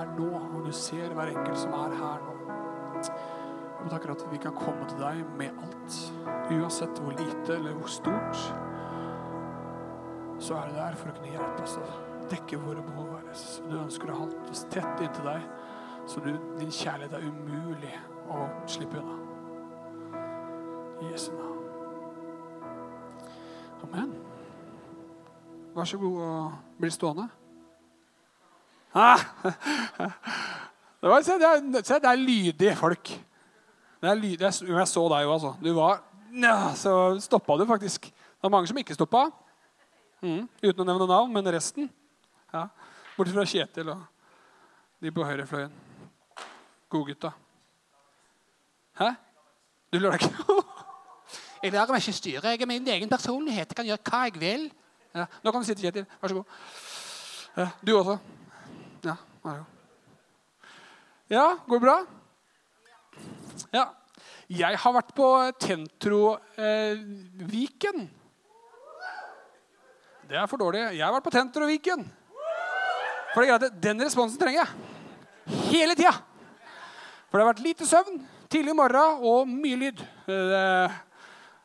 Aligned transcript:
er 0.00 0.10
nå, 0.16 0.30
og 0.40 0.64
du 0.66 0.72
ser 0.74 1.14
hver 1.14 1.32
enkelt 1.32 1.58
som 1.58 1.74
er 1.76 1.96
her 2.00 2.24
nå. 2.26 2.36
Og 3.80 3.88
takker 3.88 4.12
at 4.12 4.24
vi 4.32 4.40
kan 4.42 4.56
komme 4.56 4.88
til 4.88 5.00
deg 5.00 5.22
med 5.38 5.56
alt. 5.62 5.98
Uansett 6.52 7.00
hvor 7.00 7.16
lite 7.16 7.56
eller 7.56 7.76
hvor 7.78 7.88
stort, 7.88 8.42
så 10.40 10.56
er 10.56 10.68
du 10.68 10.76
der 10.76 10.96
for 10.96 11.10
å 11.10 11.16
kunne 11.16 11.32
hjelpe 11.32 11.64
oss 11.64 11.78
å 11.80 11.88
dekke 12.30 12.60
våre 12.64 12.84
behov. 12.84 13.16
Du 13.70 13.76
ønsker 13.78 14.10
å 14.10 14.20
holde 14.22 14.38
oss 14.50 14.64
tett 14.72 15.02
inntil 15.04 15.26
deg, 15.26 15.44
så 16.08 16.22
du, 16.24 16.32
din 16.58 16.72
kjærlighet 16.74 17.14
er 17.16 17.26
umulig 17.28 17.92
å 18.30 18.46
slippe 18.70 19.00
unna. 19.00 19.18
I 21.00 21.12
Jesu 21.12 21.30
navn. 21.32 21.60
Amen. 23.86 24.16
Vær 25.74 25.88
så 25.88 26.00
god 26.00 26.18
og 26.26 26.80
bli 26.80 26.90
stående. 26.92 27.28
Det, 31.00 31.08
var, 31.08 31.22
se, 31.24 31.32
det, 31.40 31.48
er, 31.48 31.82
se, 31.82 31.96
det 31.96 32.08
er 32.10 32.16
lydige 32.20 32.76
folk. 32.76 33.08
Det 34.00 34.08
er 34.08 34.14
lydig, 34.14 34.40
Jeg, 34.40 34.68
jeg 34.68 34.88
så 34.88 35.04
deg 35.08 35.22
jo, 35.24 35.32
altså. 35.32 35.54
Du 35.64 35.72
var 35.72 36.02
Så 36.76 37.20
stoppa 37.20 37.56
du 37.56 37.64
faktisk. 37.66 38.10
Det 38.10 38.42
var 38.42 38.50
mange 38.52 38.68
som 38.68 38.76
ikke 38.78 38.94
stoppa. 38.94 39.30
Mm, 40.20 40.44
uten 40.62 40.82
å 40.82 40.84
nevne 40.84 41.06
navn, 41.08 41.32
men 41.32 41.48
resten. 41.54 41.88
Ja. 42.52 42.66
Bortsett 43.16 43.36
fra 43.36 43.46
Kjetil 43.48 43.88
og 43.94 44.02
de 45.00 45.12
på 45.12 45.24
høyrefløyen. 45.24 45.72
Godgutta. 46.92 47.30
Hæ? 49.00 49.14
Du 49.92 49.98
lar 49.98 50.18
deg 50.18 50.26
ikke 50.26 50.58
Jeg 51.62 51.72
lar 51.72 51.88
meg 51.92 52.00
ikke 52.04 52.16
styre. 52.16 52.52
Jeg 52.52 52.60
er 52.60 52.68
min 52.68 52.88
egen 52.88 53.08
personlighet. 53.08 53.72
Jeg 53.72 53.76
kan 53.76 53.88
gjøre 53.88 54.04
hva 54.10 54.20
jeg 54.28 54.36
vil. 54.40 54.68
Ja. 55.14 55.26
Nå 55.44 55.52
kan 55.52 55.64
du 55.64 55.68
sitte, 55.68 55.84
Kjetil. 55.84 56.06
Vær 56.20 56.32
så 56.32 56.38
god. 56.42 56.60
Ja, 57.56 57.68
du 57.84 57.96
også. 57.96 58.18
Ja. 59.04 59.16
Ja, 61.30 61.58
går 61.66 61.78
det 61.78 61.86
bra? 61.86 62.06
Ja. 63.72 63.84
Jeg 64.50 64.76
har 64.82 64.92
vært 64.96 65.12
på 65.14 65.26
Tentro-Viken. 65.62 68.00
Eh, 68.02 68.08
det 70.30 70.36
er 70.38 70.46
for 70.50 70.58
dårlig. 70.58 70.82
Jeg 70.96 71.04
har 71.04 71.12
vært 71.14 71.28
på 71.28 71.34
Tentro-Viken. 71.34 72.02
For 73.30 73.38
det 73.40 73.46
er 73.46 73.52
greit, 73.54 73.76
Den 73.82 74.02
responsen 74.02 74.38
trenger 74.42 74.60
jeg. 74.64 74.70
Hele 75.70 75.94
tida. 75.94 76.14
For 77.30 77.34
det 77.38 77.44
har 77.44 77.52
vært 77.52 77.62
lite 77.62 77.86
søvn, 77.86 78.16
tidlig 78.50 78.74
morgen 78.74 79.22
og 79.22 79.46
mye 79.48 79.76
lyd. 79.78 80.02
Eh, 80.26 80.90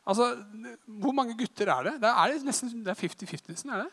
altså, 0.06 0.46
Hvor 0.86 1.14
mange 1.18 1.34
gutter 1.38 1.68
er 1.74 1.84
det? 1.90 1.96
Det 2.06 2.12
er 2.14 2.38
nesten 2.46 2.70
50-50, 2.86 3.50
nesten. 3.50 3.70
er 3.74 3.78
det? 3.84 3.92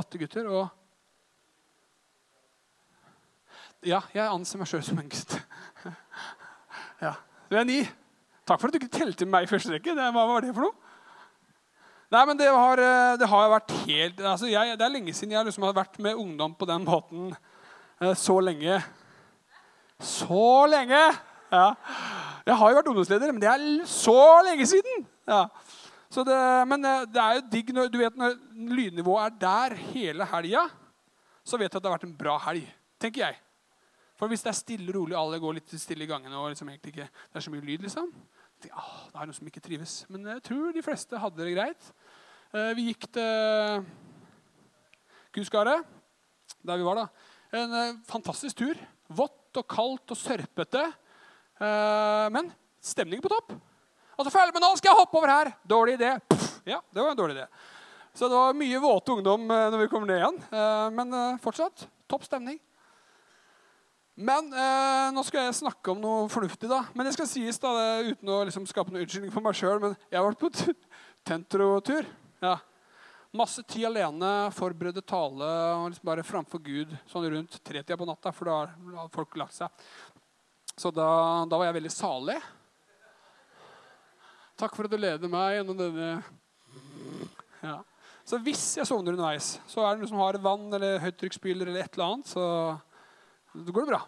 Åtte 0.00 0.16
gutter 0.16 0.48
og 0.48 0.64
Ja, 3.82 3.98
jeg 4.14 4.22
anser 4.30 4.60
meg 4.60 4.68
sjøl 4.70 4.82
som 4.86 5.00
en 5.02 5.10
gutt. 5.10 5.34
ja, 7.02 7.16
Du 7.50 7.56
er 7.58 7.66
ni. 7.66 7.80
Takk 8.46 8.60
for 8.60 8.68
at 8.68 8.74
du 8.74 8.78
ikke 8.78 8.94
telte 8.94 9.26
meg 9.26 9.46
i 9.46 9.50
første 9.50 9.72
rekke. 9.74 9.94
Hva 9.96 10.26
var 10.28 10.44
det 10.44 10.54
for 10.54 10.68
noe? 10.68 10.78
Nei, 12.12 12.22
men 12.28 12.36
det 12.36 12.50
har, 12.50 12.78
eh, 12.82 13.16
det 13.16 13.26
har 13.30 13.50
vært 13.54 13.72
helt 13.86 14.18
altså 14.20 14.50
jeg, 14.50 14.76
Det 14.76 14.84
er 14.84 14.92
lenge 14.92 15.14
siden 15.16 15.32
jeg 15.32 15.46
liksom 15.48 15.64
har 15.64 15.72
vært 15.78 15.96
med 16.02 16.18
ungdom 16.20 16.52
på 16.54 16.68
den 16.68 16.84
måten 16.84 17.30
eh, 18.02 18.12
så 18.18 18.36
lenge. 18.44 18.82
Så 20.02 20.66
lenge! 20.68 21.00
Ja. 21.52 21.68
Jeg 22.44 22.58
har 22.58 22.70
jo 22.70 22.78
vært 22.78 22.90
ungdomsleder, 22.92 23.32
men 23.32 23.40
det 23.40 23.48
er 23.48 23.86
så 23.88 24.18
lenge 24.44 24.66
siden! 24.68 25.06
Ja. 25.28 25.46
Det, 26.12 26.38
men 26.68 26.84
eh, 26.84 27.06
det 27.08 27.22
er 27.22 27.38
jo 27.38 27.46
digg 27.54 27.72
når, 27.72 27.88
du 27.88 27.98
vet, 28.02 28.18
når 28.20 28.36
lydnivået 28.76 29.24
er 29.30 29.38
der 29.46 29.78
hele 29.94 30.28
helga, 30.28 30.66
så 31.42 31.56
vet 31.56 31.72
du 31.72 31.78
at 31.78 31.82
det 31.82 31.90
har 31.90 31.96
vært 31.96 32.10
en 32.10 32.18
bra 32.18 32.36
helg. 32.50 32.68
tenker 33.00 33.24
jeg. 33.24 33.40
For 34.22 34.30
hvis 34.30 34.44
det 34.44 34.52
er 34.52 34.54
stille 34.54 34.92
og 34.92 34.94
rolig, 35.00 35.16
alle 35.18 35.38
går 35.42 35.56
litt 35.56 35.72
stille 35.82 36.04
i 36.06 36.06
gangene, 36.06 36.36
og 36.38 36.52
liksom 36.52 36.68
egentlig 36.70 36.92
ikke, 36.92 37.08
det 37.10 37.40
er 37.40 37.42
så 37.42 37.50
mye 37.50 37.64
lyd, 37.66 37.82
liksom, 37.82 38.12
ja, 38.68 38.84
det 39.10 39.18
er 39.18 39.26
noe 39.26 39.34
som 39.34 39.48
ikke 39.50 39.62
trives. 39.64 39.94
Men 40.14 40.28
jeg 40.30 40.44
tror 40.46 40.68
de 40.76 40.84
fleste 40.86 41.18
hadde 41.18 41.42
det 41.42 41.54
greit. 41.56 41.88
Eh, 42.54 42.68
vi 42.78 42.84
gikk 42.86 43.08
til 43.18 43.82
Kuskaret, 45.34 45.90
der 46.62 46.78
vi 46.78 46.86
var 46.86 47.02
da. 47.02 47.08
En 47.64 47.76
eh, 47.80 47.98
fantastisk 48.06 48.62
tur. 48.62 48.78
Vått 49.10 49.58
og 49.58 49.66
kaldt 49.74 50.14
og 50.14 50.22
sørpete. 50.22 50.86
Eh, 51.58 52.30
men 52.38 52.54
stemningen 52.78 53.26
på 53.26 53.34
topp. 53.34 53.58
Altså, 54.14 54.30
følg 54.38 54.54
med 54.54 54.62
nå, 54.62 54.74
skal 54.78 54.94
jeg 54.94 55.02
hoppe 55.02 55.18
over 55.18 55.34
her! 55.34 55.54
Dårlig 55.66 55.98
idé. 55.98 56.14
Puff. 56.30 56.60
Ja, 56.62 56.78
det 56.94 57.02
var 57.02 57.10
en 57.10 57.24
dårlig 57.26 57.40
idé. 57.40 57.50
Så 58.14 58.30
det 58.30 58.38
var 58.38 58.54
mye 58.54 58.86
våte 58.86 59.18
ungdom 59.18 59.50
når 59.50 59.80
vi 59.82 59.90
kom 59.90 60.06
ned 60.06 60.22
igjen. 60.22 60.44
Men 60.94 61.40
fortsatt 61.42 61.88
topp 62.06 62.30
stemning. 62.30 62.62
Men 64.22 64.52
eh, 64.54 65.08
nå 65.14 65.22
skal 65.26 65.48
jeg 65.48 65.58
snakke 65.58 65.92
om 65.92 66.02
noe 66.02 66.26
fornuftig. 66.30 66.68
da. 66.70 66.84
Men 66.94 67.08
det 67.08 67.14
skal 67.16 67.28
sies 67.30 67.58
da, 67.62 67.72
det, 67.74 68.12
uten 68.12 68.30
å 68.30 68.42
liksom, 68.46 68.66
skape 68.70 68.92
noen 68.92 69.02
unnskyldning 69.02 69.32
for 69.34 69.44
meg 69.44 69.56
sjøl. 69.58 69.80
Men 69.82 69.96
jeg 70.06 70.18
har 70.20 70.28
vært 70.28 70.42
på 70.42 70.74
Tentro-tur. 71.28 72.06
Ja. 72.42 72.56
Masse 73.32 73.64
tid 73.64 73.86
alene, 73.88 74.30
forberedte 74.52 75.02
tale 75.08 75.48
og 75.78 75.86
liksom 75.88 76.08
bare 76.10 76.26
framfor 76.26 76.60
Gud 76.62 76.90
sånn 77.08 77.30
rundt 77.32 77.56
tretida 77.64 77.96
på 77.98 78.06
natta. 78.06 78.34
For 78.36 78.50
da 78.50 78.58
har 79.00 79.12
folk 79.14 79.34
lagt 79.40 79.56
seg. 79.56 79.86
Så 80.76 80.92
da, 80.94 81.08
da, 81.48 81.58
var 81.58 81.70
jeg 81.70 81.78
veldig 81.80 81.92
salig. 81.92 82.38
Takk 84.60 84.76
for 84.76 84.86
at 84.86 84.92
du 84.92 85.00
leder 85.00 85.32
meg 85.32 85.56
gjennom 85.58 85.80
denne 85.80 86.12
ja. 87.62 87.80
Så 88.26 88.38
hvis 88.42 88.62
jeg 88.78 88.86
sovner 88.86 89.16
underveis, 89.16 89.56
så 89.66 89.82
er 89.82 89.96
det 89.96 90.04
noen 90.04 90.10
som 90.12 90.20
har 90.22 90.38
vann 90.42 90.68
eller 90.76 91.00
høytrykksspyler 91.02 91.68
eller 91.68 91.82
et 91.82 91.96
eller 91.96 92.12
annet, 92.12 92.30
så 92.30 92.44
da 93.52 93.72
går 93.72 93.84
det 93.84 93.92
bra. 93.92 94.02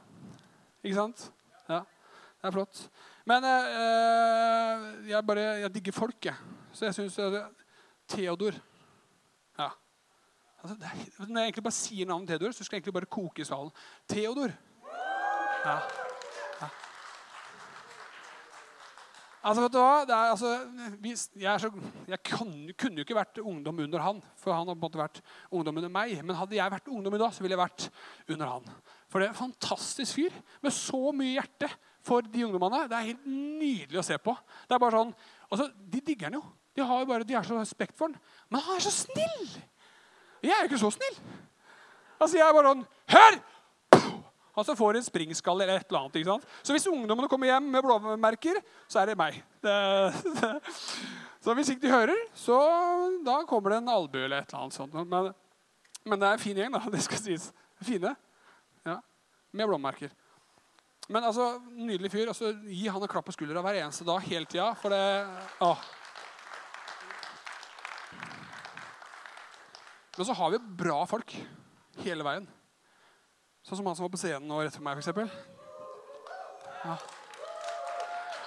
Ikke 0.84 0.96
sant? 0.96 1.26
Ja, 1.68 1.80
det 1.84 2.48
er 2.48 2.54
flott. 2.56 2.84
Men 3.28 3.44
eh, 3.48 4.86
jeg 5.08 5.26
bare, 5.26 5.44
jeg 5.64 5.74
digger 5.74 5.96
folk, 5.96 6.18
jeg. 6.28 6.54
Så 6.74 6.88
jeg 6.88 6.96
syns 6.96 7.18
Theodor 8.10 8.56
Ja. 9.58 9.68
Altså, 10.62 10.76
er, 10.80 11.28
når 11.28 11.40
jeg 11.40 11.52
egentlig 11.52 11.64
bare 11.64 11.76
sier 11.76 12.08
navnet 12.08 12.28
Theodor, 12.28 12.52
så 12.52 12.64
skal 12.64 12.76
jeg 12.76 12.82
egentlig 12.82 12.98
bare 13.00 13.12
koke 13.18 13.44
i 13.44 13.48
salen. 13.48 13.70
Theodor. 14.08 14.56
Ja. 15.64 15.78
Altså, 19.44 19.60
vet 19.60 19.74
du 19.74 19.76
hva? 19.76 20.04
Er, 20.08 20.30
altså, 20.32 20.50
jeg, 21.36 21.60
så, 21.60 21.68
jeg 22.08 22.20
kan, 22.24 22.52
kunne 22.80 22.96
jo 22.96 23.04
ikke 23.04 23.16
vært 23.18 23.40
ungdom 23.42 23.82
under 23.84 24.00
han, 24.00 24.22
for 24.40 24.56
han 24.56 24.70
har 24.70 24.72
på 24.72 24.78
en 24.78 24.84
måte 24.86 25.00
vært 25.00 25.20
ungdom 25.50 25.82
under 25.82 25.92
meg. 25.92 26.14
Men 26.24 26.38
hadde 26.38 26.56
jeg 26.56 26.72
vært 26.72 26.88
ungdom 26.88 27.16
i 27.16 27.20
dag, 27.20 27.34
så 27.36 27.44
ville 27.44 27.52
jeg 27.52 27.60
vært 27.60 27.88
under 28.32 28.54
han. 28.54 28.70
For 29.14 29.22
det 29.22 29.28
er 29.28 29.30
en 29.30 29.38
fantastisk 29.38 30.16
fyr 30.18 30.34
med 30.58 30.74
så 30.74 30.98
mye 31.14 31.36
hjerte 31.36 31.68
for 32.02 32.26
de 32.26 32.40
ungdommene. 32.42 32.80
Det 32.90 32.96
er 32.98 33.10
helt 33.12 33.28
nydelig 33.30 34.00
å 34.00 34.06
se 34.06 34.18
på. 34.18 34.34
Det 34.66 34.74
er 34.74 34.82
bare 34.82 34.98
sånn, 34.98 35.12
altså, 35.46 35.68
De 35.78 36.00
digger 36.02 36.32
han 36.32 36.40
jo. 36.40 36.42
De, 36.74 36.82
har 36.82 37.04
jo 37.04 37.06
bare, 37.06 37.26
de 37.28 37.36
er 37.38 37.46
så 37.46 37.60
respekt 37.60 37.94
for 37.94 38.10
han. 38.10 38.18
Men 38.50 38.64
han 38.66 38.80
er 38.80 38.82
så 38.82 38.90
snill! 38.90 39.44
Jeg 40.42 40.50
er 40.50 40.64
jo 40.64 40.72
ikke 40.72 40.82
så 40.82 40.90
snill. 40.96 41.20
Altså, 42.18 42.40
Jeg 42.40 42.48
er 42.48 42.56
bare 42.58 42.72
sånn 42.72 42.82
Hør! 43.14 43.38
Han 44.58 44.66
så 44.66 44.74
får 44.78 44.98
en 44.98 45.06
springskall 45.06 45.62
eller 45.62 45.78
et 45.78 45.88
eller 45.88 46.00
annet. 46.00 46.18
ikke 46.18 46.30
sant? 46.30 46.50
Så 46.62 46.74
hvis 46.74 46.90
ungdommene 46.90 47.30
kommer 47.30 47.48
hjem 47.50 47.70
med 47.74 47.86
blåmerker, 47.86 48.60
så 48.90 49.00
er 49.02 49.10
det 49.10 49.16
meg. 49.18 49.40
Det, 49.62 49.78
det. 50.42 50.52
Så 51.42 51.56
hvis 51.58 51.72
ikke 51.72 51.86
de 51.86 51.94
hører, 51.94 52.20
så 52.38 52.58
da 53.26 53.40
kommer 53.50 53.74
det 53.74 53.80
en 53.82 53.90
albue 53.96 54.22
eller 54.26 54.44
et 54.44 54.52
eller 54.52 54.62
annet 54.62 54.76
sånt. 54.76 54.94
Men, 54.94 55.32
men, 56.06 56.20
det 56.20 56.28
er 56.28 56.38
en 56.38 56.44
fin 56.44 56.56
gjeng, 56.56 56.70
da. 56.76 56.82
Det 56.94 57.02
skal 57.02 57.20
sies. 57.20 57.48
Fine. 57.82 58.14
Med 59.54 59.70
blåmerker. 59.70 60.10
Men 61.08 61.24
altså, 61.24 61.58
nydelig 61.76 62.10
fyr. 62.10 62.30
Altså, 62.32 62.50
gi 62.66 62.88
han 62.88 63.02
en 63.02 63.10
klapp 63.10 63.26
på 63.28 63.34
skuldra 63.36 63.62
hver 63.62 63.82
eneste 63.82 64.06
dag 64.08 64.24
hele 64.26 64.48
tida. 64.50 64.70
For 64.80 64.90
det 64.90 65.02
å. 65.62 65.74
Men 70.16 70.28
så 70.28 70.36
har 70.38 70.54
vi 70.54 70.62
bra 70.84 71.00
folk 71.10 71.34
hele 72.04 72.26
veien. 72.26 72.46
Sånn 73.64 73.80
som 73.80 73.86
han 73.88 73.96
som 73.96 74.06
var 74.06 74.12
på 74.12 74.20
scenen 74.20 74.46
nå 74.48 74.60
rett 74.62 74.74
for 74.76 74.84
meg, 74.84 75.00
f.eks. 75.00 75.36
Ja. 76.84 76.96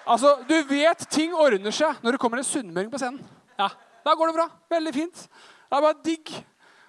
Altså, 0.08 0.36
du 0.48 0.56
vet 0.70 1.04
ting 1.12 1.34
ordner 1.36 1.74
seg 1.76 1.98
når 2.04 2.16
det 2.16 2.22
kommer 2.22 2.40
en 2.40 2.48
sunnmøring 2.48 2.92
på 2.94 3.02
scenen. 3.02 3.24
Ja, 3.60 3.72
Da 4.06 4.14
går 4.16 4.30
det 4.30 4.38
bra. 4.38 4.46
Veldig 4.72 4.94
fint. 4.96 5.24
Det 5.68 5.76
er 5.76 5.84
bare 5.84 6.04
digg. 6.06 6.30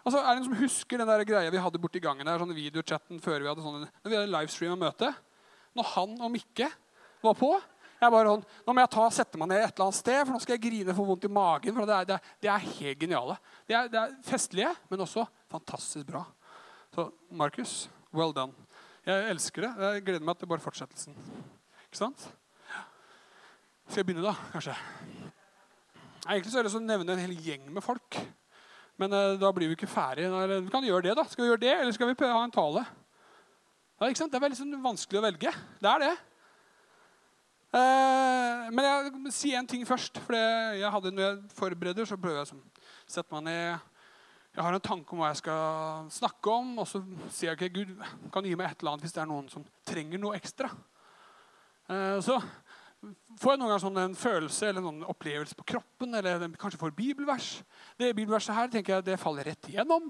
Altså, 0.09 0.23
er 0.25 0.31
det 0.31 0.41
noen 0.41 0.47
som 0.49 0.61
husker 0.63 1.01
den 1.01 1.11
der 1.11 1.23
greia 1.29 1.53
vi 1.53 1.61
hadde 1.61 1.81
borti 1.83 2.01
gangen 2.01 2.25
der, 2.25 2.41
sånn 2.41 2.55
videochatten 2.57 3.19
før 3.21 3.43
vi 3.43 3.49
hadde 3.51 3.65
sånn, 3.65 3.83
når 3.85 4.09
vi 4.09 4.17
hadde 4.17 4.31
livestream 4.33 4.79
og 4.79 4.87
møte? 4.87 5.11
Når 5.77 5.91
han 5.91 6.15
og 6.25 6.33
Mikke 6.33 6.71
var 7.21 7.37
på 7.37 7.51
jeg 7.99 8.15
bare 8.15 8.31
sånn, 8.31 8.45
Nå 8.65 8.75
må 8.75 8.83
jeg 8.85 8.91
ta, 8.95 9.05
sette 9.11 9.41
meg 9.41 9.51
ned 9.51 9.61
et 9.61 9.73
eller 9.73 9.89
annet 9.89 9.99
sted, 9.99 10.21
for 10.23 10.33
nå 10.33 10.41
skal 10.41 10.55
jeg 10.55 10.63
grine 10.65 10.95
for 10.95 11.11
vondt 11.11 11.27
i 11.27 11.31
magen. 11.35 11.75
for 11.75 11.91
Det 11.91 11.97
er, 11.97 12.09
det 12.09 12.17
er, 12.17 12.33
det 12.45 12.51
er 12.55 12.67
helt 12.69 13.01
geniale. 13.03 13.37
Det 13.67 13.77
er, 13.77 13.91
er, 14.01 14.15
festlige, 14.25 14.71
men 14.89 15.03
også 15.03 15.27
fantastisk 15.51 16.07
bra. 16.09 16.23
Så 16.95 17.09
Markus, 17.35 17.75
Well 18.15 18.33
done. 18.33 18.55
Jeg 19.05 19.29
elsker 19.35 19.67
det. 19.67 19.73
Jeg 19.83 20.05
gleder 20.07 20.25
meg 20.31 20.39
til 20.39 20.49
bare 20.49 20.63
fortsettelsen. 20.63 21.19
Ikke 21.89 22.01
sant? 22.01 22.29
Skal 23.89 24.01
jeg 24.01 24.09
begynne, 24.09 24.25
da? 24.31 24.37
Kanskje? 24.55 24.79
Egentlig 26.29 26.53
så 26.55 26.63
er 26.63 26.69
det 26.69 26.77
å 26.77 26.85
nevne 26.85 27.17
en 27.17 27.25
hel 27.27 27.37
gjeng 27.45 27.67
med 27.73 27.85
folk. 27.85 28.23
Men 28.99 29.15
uh, 29.15 29.35
da 29.39 29.51
blir 29.55 29.71
vi 29.71 29.77
ikke 29.79 29.91
ferdig. 29.91 30.27
Vi 30.65 30.73
kan 30.75 30.87
gjøre 30.87 31.07
det, 31.07 31.17
da. 31.19 31.27
Skal 31.31 31.45
vi 31.45 31.53
gjøre 31.53 31.63
det, 31.63 31.75
eller 31.75 31.95
skal 31.95 32.11
vi 32.11 32.17
ha 32.27 32.41
en 32.43 32.55
tale? 32.55 32.87
Ja? 33.99 34.11
Det 34.11 34.35
er 34.35 34.43
veldig 34.43 34.59
sånn 34.59 34.81
vanskelig 34.83 35.21
å 35.21 35.27
velge. 35.27 35.53
Det 35.83 35.93
er 35.93 36.05
det. 36.07 36.17
Eh, 37.69 38.69
men 38.73 38.81
jeg 38.81 39.09
må 39.21 39.31
si 39.35 39.51
en 39.53 39.67
ting 39.69 39.85
først. 39.85 40.19
for 40.25 40.33
jeg 40.35 40.91
hadde 40.91 41.11
Når 41.13 41.23
jeg 41.23 41.39
forbereder, 41.53 42.05
så 42.05 42.17
prøver 42.17 42.41
jeg 42.41 42.55
å 42.55 42.61
sette 43.07 43.35
meg 43.35 43.45
ned 43.45 43.79
Jeg 44.55 44.65
har 44.65 44.75
en 44.75 44.81
tanke 44.81 45.13
om 45.13 45.21
hva 45.21 45.29
jeg 45.29 45.43
skal 45.43 46.09
snakke 46.11 46.51
om, 46.51 46.79
og 46.79 46.87
så 46.89 47.03
sier 47.31 47.53
jeg 47.53 47.59
ikke 47.59 47.85
Gud 47.85 48.31
kan 48.33 48.45
gi 48.45 48.55
meg 48.57 48.71
et 48.71 48.81
eller 48.81 48.93
annet 48.93 49.05
hvis 49.05 49.13
det 49.13 49.21
er 49.23 49.29
noen 49.29 49.49
som 49.53 49.67
trenger 49.87 50.19
noe 50.19 50.35
ekstra. 50.35 50.71
Eh, 51.89 52.19
så 52.25 52.41
får 53.39 53.53
jeg 53.55 53.61
noen 53.61 53.71
gang 53.71 53.83
sånn 53.83 54.01
en 54.03 54.17
følelse 54.19 54.71
eller 54.71 54.83
noen 54.83 55.05
opplevelse 55.07 55.57
på 55.59 55.67
kroppen, 55.75 56.17
eller 56.19 56.49
kanskje 56.59 56.81
får 56.81 56.95
bibelvers. 56.97 57.51
Det 57.99 58.11
bibelverset 58.17 58.57
her 58.57 58.73
tenker 58.73 58.97
jeg 58.97 59.07
det 59.07 59.19
faller 59.23 59.47
rett 59.47 59.69
igjennom. 59.71 60.09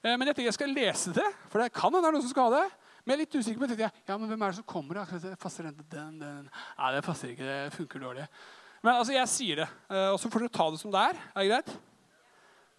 Eh, 0.00 0.14
men 0.14 0.24
jeg 0.28 0.38
tenker 0.38 0.48
jeg 0.48 0.56
skal 0.56 0.72
lese 0.72 1.12
det, 1.16 1.28
for 1.52 1.60
det 1.60 1.74
kan 1.76 1.92
hende 1.92 2.06
det 2.06 2.12
er 2.12 2.16
noen 2.16 2.24
som 2.24 2.32
skal 2.32 2.48
ha 2.48 2.62
det. 2.62 2.88
Men 3.02 3.12
jeg 3.12 3.18
er 3.18 3.22
litt 3.24 3.36
usikker 3.36 3.60
på 3.60 3.68
det. 3.74 3.90
Ja, 4.08 4.16
men 4.16 4.30
hvem 4.30 4.44
er 4.46 4.52
det 4.52 4.58
som 4.60 4.66
kommer? 4.72 5.00
da? 5.00 5.36
Passer 5.42 5.66
den, 5.66 5.80
den, 5.90 6.18
den? 6.22 6.50
Nei, 6.78 6.90
det 6.94 7.02
passer 7.04 7.32
ikke. 7.32 7.48
Det 7.48 7.74
funker 7.74 8.04
dårlig. 8.04 8.28
Men 8.82 8.94
altså, 8.94 9.14
jeg 9.16 9.30
sier 9.30 9.62
det. 9.64 9.68
Eh, 9.90 10.08
og 10.14 10.20
så 10.22 10.30
får 10.30 10.46
dere 10.46 10.54
ta 10.54 10.68
det 10.70 10.80
som 10.80 10.94
det 10.94 11.02
er. 11.10 11.18
Er 11.34 11.42
det 11.42 11.50
greit? 11.50 11.74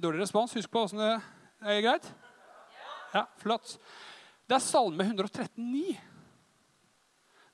Dårlig 0.03 0.23
respons. 0.23 0.55
Husk 0.57 0.71
på 0.71 0.85
åssen 0.87 1.03
det 1.03 1.11
er. 1.11 1.27
det 1.67 1.77
greit? 1.85 2.09
Ja, 3.13 3.27
flott. 3.43 3.75
Det 4.49 4.57
er 4.57 4.63
Salme 4.63 5.05
113,9. 5.05 6.12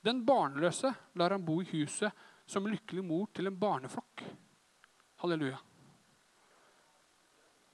Den 0.05 0.21
barnløse 0.25 0.91
lar 1.19 1.35
han 1.35 1.43
bo 1.45 1.59
i 1.61 1.67
huset 1.73 2.27
som 2.49 2.67
lykkelig 2.67 3.03
mor 3.05 3.27
til 3.35 3.49
en 3.49 3.57
barneflokk. 3.59 4.23
Halleluja. 5.21 5.59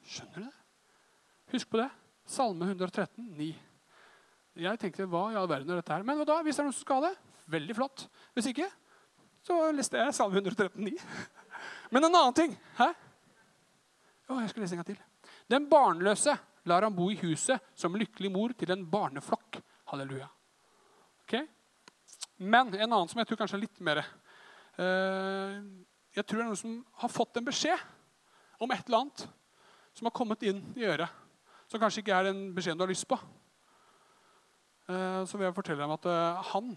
Skjønner 0.05 0.41
du 0.41 0.47
det? 0.47 0.55
Husk 1.53 1.69
på 1.69 1.79
det. 1.81 1.89
Salme 2.25 2.65
113, 2.65 3.29
9. 3.37 3.51
Jeg 4.65 4.81
tenkte 4.81 5.05
hva 5.11 5.27
i 5.31 5.37
all 5.37 5.49
verden 5.49 5.71
er 5.73 5.81
dette 5.81 5.93
her? 5.93 6.05
Men 6.07 6.23
da, 6.25 6.39
hvis 6.41 6.57
det 6.57 6.63
er 6.63 6.69
noen 6.69 6.75
som 6.75 6.85
skal 6.85 7.03
ha 7.03 7.11
det, 7.11 7.15
veldig 7.53 7.75
flott. 7.77 8.05
Hvis 8.33 8.49
ikke, 8.49 8.69
så 9.45 9.57
leste 9.75 9.99
jeg 10.01 10.15
Salme 10.17 10.41
113, 10.41 10.81
113,9. 10.81 11.43
Men 11.93 12.07
en 12.07 12.17
annen 12.17 12.37
ting. 12.37 12.55
Hæ? 12.79 12.89
Å, 14.25 14.39
jeg 14.41 14.51
skal 14.51 14.65
lese 14.65 14.75
en 14.75 14.81
gang 14.81 14.89
til. 14.89 15.01
Den 15.53 15.67
barnløse 15.69 16.33
lar 16.65 16.87
han 16.87 16.95
bo 16.97 17.11
i 17.13 17.19
huset 17.21 17.61
som 17.77 17.97
lykkelig 17.97 18.31
mor 18.33 18.55
til 18.57 18.73
en 18.73 18.87
barneflokk. 18.89 19.59
Halleluja. 19.91 20.27
Ok? 21.21 21.37
Men 22.37 22.73
en 22.73 22.91
annen 22.91 23.09
som 23.11 23.21
jeg 23.21 23.29
tror 23.29 23.39
kanskje 23.39 23.57
er 23.59 23.63
litt 23.63 23.81
mer 23.83 24.01
eh, 24.01 25.59
Jeg 26.17 26.25
tror 26.25 26.41
det 26.41 26.43
er 26.43 26.49
noen 26.49 26.59
som 26.59 26.73
har 27.01 27.11
fått 27.11 27.39
en 27.39 27.47
beskjed 27.47 27.85
om 28.63 28.71
et 28.71 28.83
eller 28.87 29.05
annet 29.05 29.25
som 29.95 30.07
har 30.07 30.15
kommet 30.15 30.43
inn 30.43 30.59
i 30.75 30.83
øret. 30.87 31.11
Som 31.71 31.79
kanskje 31.79 32.03
ikke 32.03 32.15
er 32.15 32.27
den 32.29 32.49
beskjeden 32.55 32.79
du 32.79 32.83
har 32.83 32.91
lyst 32.91 33.07
på. 33.07 33.17
Eh, 34.91 35.21
så 35.25 35.37
vil 35.37 35.47
jeg 35.47 35.55
fortelle 35.55 35.81
dem 35.81 35.93
at 35.95 36.07
eh, 36.11 36.49
han 36.51 36.73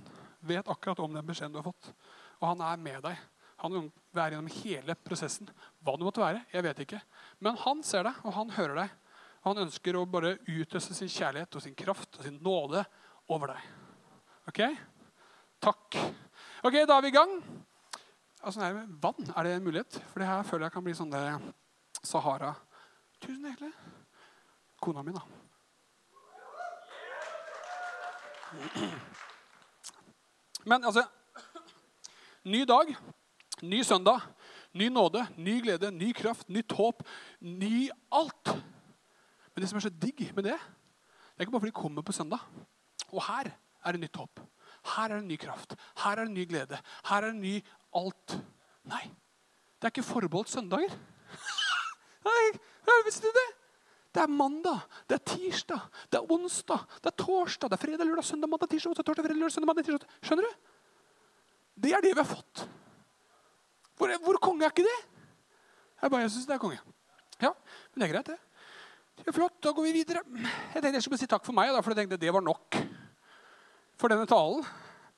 vet 0.46 0.70
akkurat 0.70 1.02
om 1.02 1.16
den 1.18 1.26
beskjeden 1.26 1.56
du 1.56 1.60
har 1.60 1.66
fått. 1.66 1.90
Og 2.38 2.46
han 2.52 2.62
er 2.66 2.80
med 2.82 3.02
deg. 3.04 3.18
Han 3.58 3.74
vil 3.74 3.88
være 4.14 4.36
gjennom 4.36 4.52
hele 4.60 4.94
prosessen. 5.02 5.50
Hva 5.82 5.96
det 5.98 6.06
måtte 6.06 6.22
være, 6.22 6.44
jeg 6.54 6.66
vet 6.68 6.84
ikke. 6.84 7.00
Men 7.42 7.58
han 7.64 7.82
ser 7.86 8.06
deg, 8.06 8.20
og 8.22 8.36
han 8.36 8.54
hører 8.54 8.84
deg. 8.84 8.94
Og 9.42 9.50
han 9.50 9.64
ønsker 9.66 9.98
å 9.98 10.06
bare 10.10 10.36
utøse 10.46 10.94
sin 10.94 11.10
kjærlighet 11.10 11.58
og 11.58 11.64
sin 11.64 11.74
kraft 11.78 12.20
og 12.20 12.26
sin 12.26 12.38
nåde 12.44 12.84
over 13.34 13.54
deg. 13.54 13.66
Ok? 14.50 14.62
Takk. 15.60 15.96
Ok, 16.62 16.72
Da 16.72 16.96
er 16.96 17.00
vi 17.00 17.08
i 17.08 17.16
gang. 17.16 17.42
Altså, 18.42 18.60
nei, 18.60 18.86
vann, 19.02 19.32
er 19.36 19.42
det 19.42 19.52
en 19.56 19.64
mulighet? 19.64 20.02
For 20.12 20.22
det 20.22 20.28
her 20.28 20.42
føler 20.46 20.66
jeg 20.68 20.72
kan 20.72 20.84
bli 20.86 20.94
sånn 20.94 21.10
det 21.10 21.22
Sahara. 22.06 22.54
Tusen 23.18 23.44
hjertelig. 23.44 23.72
Kona 24.80 25.02
mi, 25.02 25.12
da. 25.12 25.22
Men 30.64 30.84
altså 30.84 31.04
Ny 32.48 32.62
dag, 32.64 32.94
ny 33.62 33.82
søndag, 33.84 34.22
ny 34.72 34.86
nåde, 34.88 35.26
ny 35.36 35.58
glede, 35.60 35.90
ny 35.92 36.12
kraft, 36.16 36.48
nytt 36.48 36.72
håp, 36.72 37.02
ny 37.40 37.90
alt. 38.14 38.52
Men 39.52 39.60
det 39.60 39.68
som 39.68 39.76
er 39.76 39.84
så 39.84 39.90
digg 39.92 40.22
med 40.36 40.46
det, 40.46 40.54
det 40.54 41.42
er 41.42 41.44
ikke 41.44 41.52
bare 41.52 41.64
fordi 41.66 41.74
det 41.74 41.80
kommer 41.82 42.06
på 42.06 42.14
søndag. 42.16 42.46
Og 43.10 43.20
her 43.26 43.50
er 43.84 43.92
det 43.92 44.00
nytt 44.00 44.16
håp. 44.16 44.40
Her 44.94 45.12
er 45.12 45.20
det 45.20 45.28
ny 45.28 45.36
kraft. 45.40 45.74
Her 46.02 46.16
er 46.16 46.28
det 46.28 46.34
ny 46.34 46.46
glede. 46.48 46.80
Her 47.08 47.26
er 47.26 47.32
det 47.32 47.40
ny 47.42 47.54
alt. 47.98 48.38
Nei, 48.88 49.04
det 49.78 49.88
er 49.88 49.92
ikke 49.92 50.06
forbeholdt 50.06 50.52
søndager. 50.52 50.94
Nei, 52.28 52.98
visste 53.06 53.28
du 53.28 53.36
det? 53.36 53.48
Det 54.14 54.22
er 54.24 54.32
mandag, 54.32 54.86
det 55.06 55.18
er 55.18 55.24
tirsdag, 55.34 55.82
det 56.10 56.18
er 56.18 56.30
onsdag, 56.32 56.86
det 57.04 57.10
er 57.10 57.16
torsdag, 57.20 57.68
det 57.68 57.76
er 57.76 57.82
fredag, 57.82 58.08
lørdag, 58.08 58.24
søndag, 58.24 58.48
mandag, 58.50 58.70
tirsdag, 58.72 58.90
onsdag, 58.94 59.04
torsdag, 59.04 59.26
fredag, 59.26 59.36
lørdag, 59.36 59.54
søndag, 59.54 59.68
mandag, 59.68 59.84
tirsdag. 59.86 60.14
Skjønner 60.24 60.48
du? 60.48 60.54
Det 61.84 61.92
er 61.92 62.02
det 62.02 62.14
vi 62.14 62.22
har 62.22 62.26
fått. 62.26 62.64
Hvor, 64.00 64.14
hvor 64.24 64.40
konge 64.42 64.64
er 64.64 64.72
ikke 64.72 64.86
det? 64.86 64.96
Jeg 66.00 66.10
bare, 66.10 66.24
jeg 66.24 66.32
syns 66.34 66.48
det 66.48 66.56
er 66.56 66.62
konge. 66.62 66.80
Ja, 67.42 67.52
men 67.92 68.00
det 68.00 68.08
er 68.08 68.14
greit, 68.14 68.32
det. 68.32 68.38
Er 69.26 69.34
flott, 69.34 69.58
Da 69.62 69.74
går 69.76 69.86
vi 69.88 69.92
videre. 69.98 70.22
Jeg 70.32 70.80
tenkte 70.80 70.96
jeg 70.96 71.04
skulle 71.04 71.20
si 71.20 71.28
takk 71.28 71.44
for 71.44 71.54
meg, 71.54 71.74
for 71.82 71.92
jeg 71.92 72.00
tenkte 72.02 72.20
det 72.22 72.32
var 72.32 72.42
nok 72.44 72.78
for 73.98 74.12
denne 74.12 74.28
talen. 74.30 74.62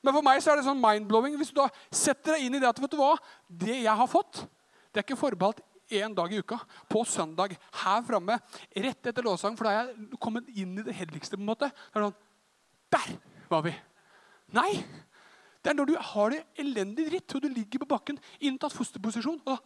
Men 0.00 0.16
for 0.16 0.24
meg 0.24 0.40
så 0.40 0.52
er 0.52 0.60
det 0.60 0.66
sånn 0.66 0.80
mind-blowing. 0.80 1.36
Hvis 1.40 1.52
du 1.52 1.60
da 1.60 1.68
setter 1.92 2.36
deg 2.36 2.46
inn 2.46 2.56
i 2.56 2.62
det 2.62 2.70
at 2.70 2.80
vet 2.80 2.94
du 2.94 3.00
hva, 3.00 3.12
det 3.48 3.82
jeg 3.82 3.96
har 4.00 4.08
fått, 4.08 4.44
det 4.90 5.02
er 5.02 5.06
ikke 5.06 5.20
forbeholdt 5.20 5.60
én 5.90 6.14
dag 6.14 6.32
i 6.32 6.38
uka, 6.38 6.56
på 6.88 7.02
søndag, 7.08 7.56
her 7.82 8.02
framme, 8.06 8.38
rett 8.86 9.10
etter 9.10 9.26
lovsang. 9.26 9.56
For 9.58 9.66
da 9.66 9.74
er 9.74 9.90
jeg 9.90 10.18
kommet 10.22 10.48
inn 10.54 10.78
i 10.78 10.86
det 10.86 10.94
helligste. 10.96 11.36
på 11.36 11.42
en 11.42 11.50
måte. 11.50 11.70
Det 11.70 12.00
er 12.00 12.08
sånn, 12.08 12.18
Der 12.90 13.10
var 13.50 13.62
vi! 13.62 13.74
Nei! 14.56 14.72
Det 15.60 15.70
er 15.70 15.76
når 15.76 15.90
du 15.90 15.96
har 16.00 16.32
det 16.32 16.40
elendig 16.58 17.04
dritt, 17.10 17.34
og 17.36 17.42
du 17.44 17.48
ligger 17.52 17.82
på 17.82 17.90
bakken 17.90 18.18
inntatt 18.40 18.72
fosterposisjon. 18.72 19.42
og 19.46 19.58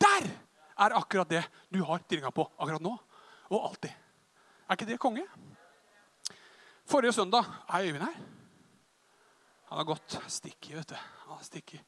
Der 0.00 0.28
er 0.78 0.94
akkurat 0.96 1.28
det 1.28 1.42
du 1.72 1.82
har 1.84 1.98
tilgang 2.08 2.32
på 2.32 2.46
akkurat 2.56 2.80
nå. 2.80 2.94
Og 3.50 3.66
alltid. 3.68 3.90
Er 4.68 4.78
ikke 4.78 4.88
det 4.88 5.00
konge? 5.02 5.26
Forrige 6.92 7.14
søndag 7.16 7.46
er 7.72 7.86
Øyvind 7.88 8.04
her. 8.04 8.16
Han 9.70 9.78
har 9.80 9.86
gått 9.88 10.18
sticky, 10.28 10.74
vet 10.76 10.90
du. 10.90 10.98
Han 11.24 11.38
har 11.38 11.44
sticky. 11.46 11.78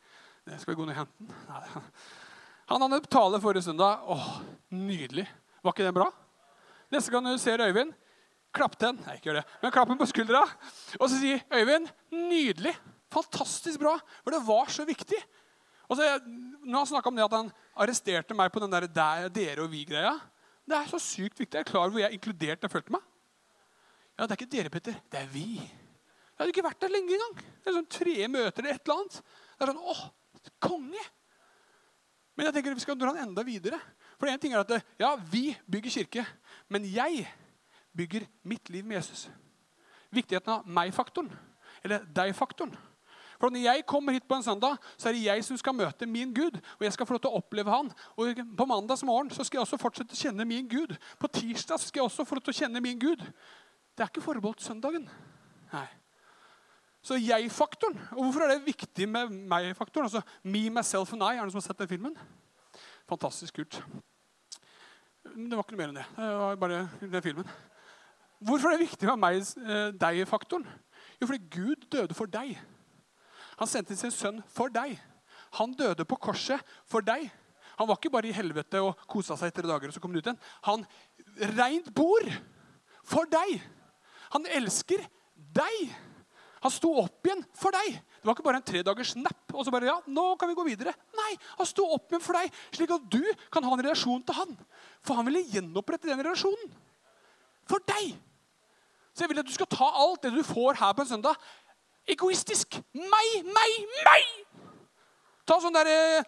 Det 0.46 0.60
skal 0.60 0.72
vi 0.72 0.78
gå 0.78 0.86
ned 0.88 0.94
og 0.94 1.02
hente 1.02 1.12
den. 1.18 1.90
Han 2.70 2.84
hadde 2.86 3.00
tale 3.12 3.40
forrige 3.40 3.66
søndag. 3.66 4.06
Åh, 4.08 4.30
Nydelig. 4.72 5.26
Var 5.60 5.76
ikke 5.76 5.84
det 5.84 5.94
bra? 5.96 6.08
Neste 6.92 7.12
gang 7.12 7.28
du 7.28 7.36
ser 7.40 7.60
Øyvind, 7.60 7.92
klapp 8.54 8.78
til 8.80 8.96
Nei, 8.96 9.18
ikke 9.18 9.28
gjør 9.28 9.40
det. 9.42 9.46
Men 9.60 9.76
klapp 9.76 9.92
ham 9.92 10.00
på 10.00 10.08
skuldra. 10.08 10.42
Og 10.96 11.08
så 11.10 11.20
sier 11.20 11.44
Øyvind 11.52 11.92
nydelig. 12.12 12.72
Fantastisk 13.12 13.84
bra. 13.84 13.98
For 14.24 14.32
det 14.32 14.40
var 14.48 14.72
så 14.72 14.88
viktig. 14.88 15.20
Og 15.88 15.98
så, 16.00 16.14
nå 16.24 16.78
har 16.78 16.86
han 16.86 16.92
snakka 16.94 17.12
om 17.12 17.18
det 17.18 17.28
at 17.28 17.36
han 17.42 17.52
arresterte 17.76 18.36
meg 18.36 18.52
på 18.54 18.64
den 18.64 18.72
der, 18.72 18.88
der 18.88 19.28
dere 19.28 19.66
og 19.66 19.72
vi-greia. 19.74 20.16
Det 20.64 20.80
er 20.80 20.88
så 20.88 21.02
sykt 21.12 21.44
viktig. 21.44 21.58
Jeg 21.58 21.66
er 21.66 21.68
klar 21.68 21.84
over 21.84 21.98
hvor 21.98 22.06
jeg 22.06 22.16
inkludert 22.16 22.64
jeg 22.64 22.72
følte 22.72 22.96
meg. 22.96 23.04
Ja, 24.14 24.26
Det 24.26 24.30
er 24.30 24.38
ikke 24.38 24.52
dere, 24.56 24.70
Petter. 24.70 25.00
Det 25.10 25.20
er 25.20 25.26
vi. 25.26 25.58
Jeg 25.58 26.38
hadde 26.38 26.52
ikke 26.54 26.66
vært 26.66 26.80
der 26.82 26.92
lenge 26.92 27.14
engang. 27.14 27.34
Det 27.62 27.70
er 27.70 27.76
sånn 27.78 27.90
tre 27.90 28.14
møter 28.30 28.62
eller 28.62 28.74
et 28.74 28.88
eller 28.88 29.00
annet. 29.00 29.18
Det 29.54 29.64
er 29.64 29.70
sånn, 29.70 29.84
åh, 29.94 30.02
konge. 30.62 31.04
Men 32.34 32.48
jeg 32.48 32.56
tenker 32.56 32.74
vi 32.74 32.82
skal 32.82 32.98
dra 32.98 33.12
den 33.14 33.28
enda 33.28 33.44
videre. 33.46 33.78
For 34.18 34.30
en 34.30 34.40
ting 34.42 34.54
er 34.54 34.62
at 34.62 34.86
ja, 34.98 35.14
vi 35.30 35.52
bygger 35.70 35.94
kirke, 35.98 36.24
men 36.70 36.86
jeg 36.86 37.26
bygger 37.94 38.26
mitt 38.42 38.70
liv 38.70 38.86
med 38.86 38.98
Jesus. 38.98 39.28
Viktigheten 40.14 40.56
av 40.56 40.66
meg-faktoren, 40.66 41.30
eller 41.82 42.06
deg-faktoren. 42.14 42.74
For 43.38 43.50
Når 43.50 43.64
jeg 43.66 43.86
kommer 43.86 44.14
hit 44.14 44.26
på 44.28 44.38
en 44.38 44.46
søndag, 44.46 44.78
så 44.96 45.08
er 45.10 45.16
det 45.16 45.24
jeg 45.26 45.44
som 45.44 45.58
skal 45.58 45.74
møte 45.76 46.06
min 46.06 46.30
Gud. 46.34 46.54
Og 46.78 46.84
jeg 46.86 46.94
skal 46.94 47.06
få 47.06 47.16
lov 47.16 47.24
til 47.24 47.34
å 47.34 47.40
oppleve 47.42 47.70
han. 47.74 47.90
Og 48.16 48.38
På 48.56 48.66
mandagsmorgen 48.70 49.30
så 49.34 49.44
skal 49.44 49.58
jeg 49.58 49.66
også 49.66 49.80
fortsette 49.82 50.14
å 50.14 50.20
kjenne 50.22 50.46
min 50.48 50.68
Gud. 50.70 50.94
På 51.20 51.28
tirsdag 51.28 51.82
skal 51.82 52.00
jeg 52.00 52.06
også 52.06 52.24
få 52.24 52.38
lov 52.38 52.46
til 52.46 52.54
å 52.54 52.60
kjenne 52.62 52.80
min 52.80 53.02
Gud. 53.02 53.20
Det 53.94 54.02
er 54.02 54.10
ikke 54.10 54.24
forbeholdt 54.24 54.62
søndagen. 54.62 55.06
Nei. 55.72 55.86
Så 57.04 57.18
jeg-faktoren. 57.20 57.98
Og 58.16 58.24
hvorfor 58.24 58.46
er 58.46 58.54
det 58.54 58.66
viktig 58.66 59.06
med 59.08 59.30
meg-faktoren? 59.30 60.08
Altså 60.08 60.22
me, 60.42 60.66
myself 60.72 61.12
and 61.12 61.22
I. 61.22 61.34
Er 61.36 61.44
det 61.44 61.44
noen 61.44 61.54
som 61.54 61.60
har 61.60 61.68
sett 61.68 61.82
den 61.82 61.90
filmen? 61.90 62.16
Fantastisk 63.10 63.60
kult. 63.60 63.78
Det 65.24 65.56
var 65.56 65.62
ikke 65.64 65.76
noe 65.76 65.82
mer 65.82 65.92
enn 65.92 66.00
det. 66.00 66.06
Det 66.16 66.30
var 66.40 66.58
bare 66.62 66.80
den 67.00 67.24
filmen. 67.24 67.52
Hvorfor 68.44 68.68
er 68.70 68.76
det 68.76 68.86
viktig 68.88 69.08
med 69.12 69.20
meg, 69.20 69.40
eh, 69.40 69.92
deg-faktoren? 70.00 70.66
Jo, 71.20 71.28
fordi 71.28 71.44
Gud 71.52 71.86
døde 71.92 72.16
for 72.16 72.26
deg. 72.26 72.58
Han 73.60 73.70
sendte 73.70 73.96
sin 73.96 74.12
sønn 74.12 74.42
for 74.50 74.72
deg. 74.72 74.98
Han 75.60 75.76
døde 75.78 76.04
på 76.08 76.18
korset 76.18 76.60
for 76.90 77.04
deg. 77.04 77.30
Han 77.78 77.88
var 77.88 77.98
ikke 77.98 78.10
bare 78.10 78.30
i 78.30 78.34
helvete 78.34 78.80
og 78.82 78.98
kosa 79.10 79.36
seg 79.38 79.52
i 79.52 79.54
tre 79.54 79.68
dager. 79.68 79.88
og 79.88 79.94
så 79.94 80.00
kom 80.00 80.10
han 80.10 80.18
ut 80.18 80.26
igjen. 80.26 80.40
Han 80.66 80.86
reint 81.58 81.94
bord 81.94 82.30
for 83.04 83.28
deg. 83.30 83.62
Han 84.34 84.48
elsker 84.50 85.02
deg. 85.34 85.94
Han 86.64 86.72
sto 86.72 86.90
opp 87.02 87.26
igjen 87.28 87.42
for 87.56 87.74
deg. 87.76 87.98
Det 88.24 88.26
var 88.26 88.36
ikke 88.36 88.46
bare 88.46 88.60
en 88.62 88.66
tredagers 88.66 89.12
napp. 89.20 89.52
og 89.52 89.66
så 89.66 89.70
bare, 89.70 89.90
ja, 89.90 89.98
nå 90.06 90.24
kan 90.40 90.48
vi 90.48 90.56
gå 90.56 90.64
videre. 90.64 90.94
Nei, 91.14 91.32
Han 91.58 91.68
sto 91.68 91.84
opp 91.92 92.08
igjen 92.10 92.24
for 92.24 92.38
deg, 92.38 92.52
slik 92.72 92.94
at 92.94 93.04
du 93.12 93.20
kan 93.52 93.64
ha 93.64 93.74
en 93.74 93.84
relasjon 93.84 94.22
til 94.24 94.38
han. 94.38 94.54
For 95.04 95.14
han 95.14 95.28
ville 95.28 95.44
gjenopprette 95.52 96.08
den 96.08 96.22
relasjonen. 96.24 96.72
For 97.68 97.84
deg. 97.84 98.14
Så 99.14 99.24
jeg 99.24 99.30
vil 99.30 99.42
at 99.44 99.46
du 99.46 99.54
skal 99.54 99.70
ta 99.70 99.90
alt 100.02 100.24
det 100.24 100.32
du 100.34 100.42
får 100.42 100.80
her 100.80 100.96
på 100.96 101.04
en 101.04 101.12
søndag, 101.12 101.36
egoistisk. 102.08 102.80
Meg, 102.96 103.44
meg, 103.46 103.76
meg! 104.08 104.32
Ta 105.46 105.60
sånn 105.60 105.76
derre 105.76 106.24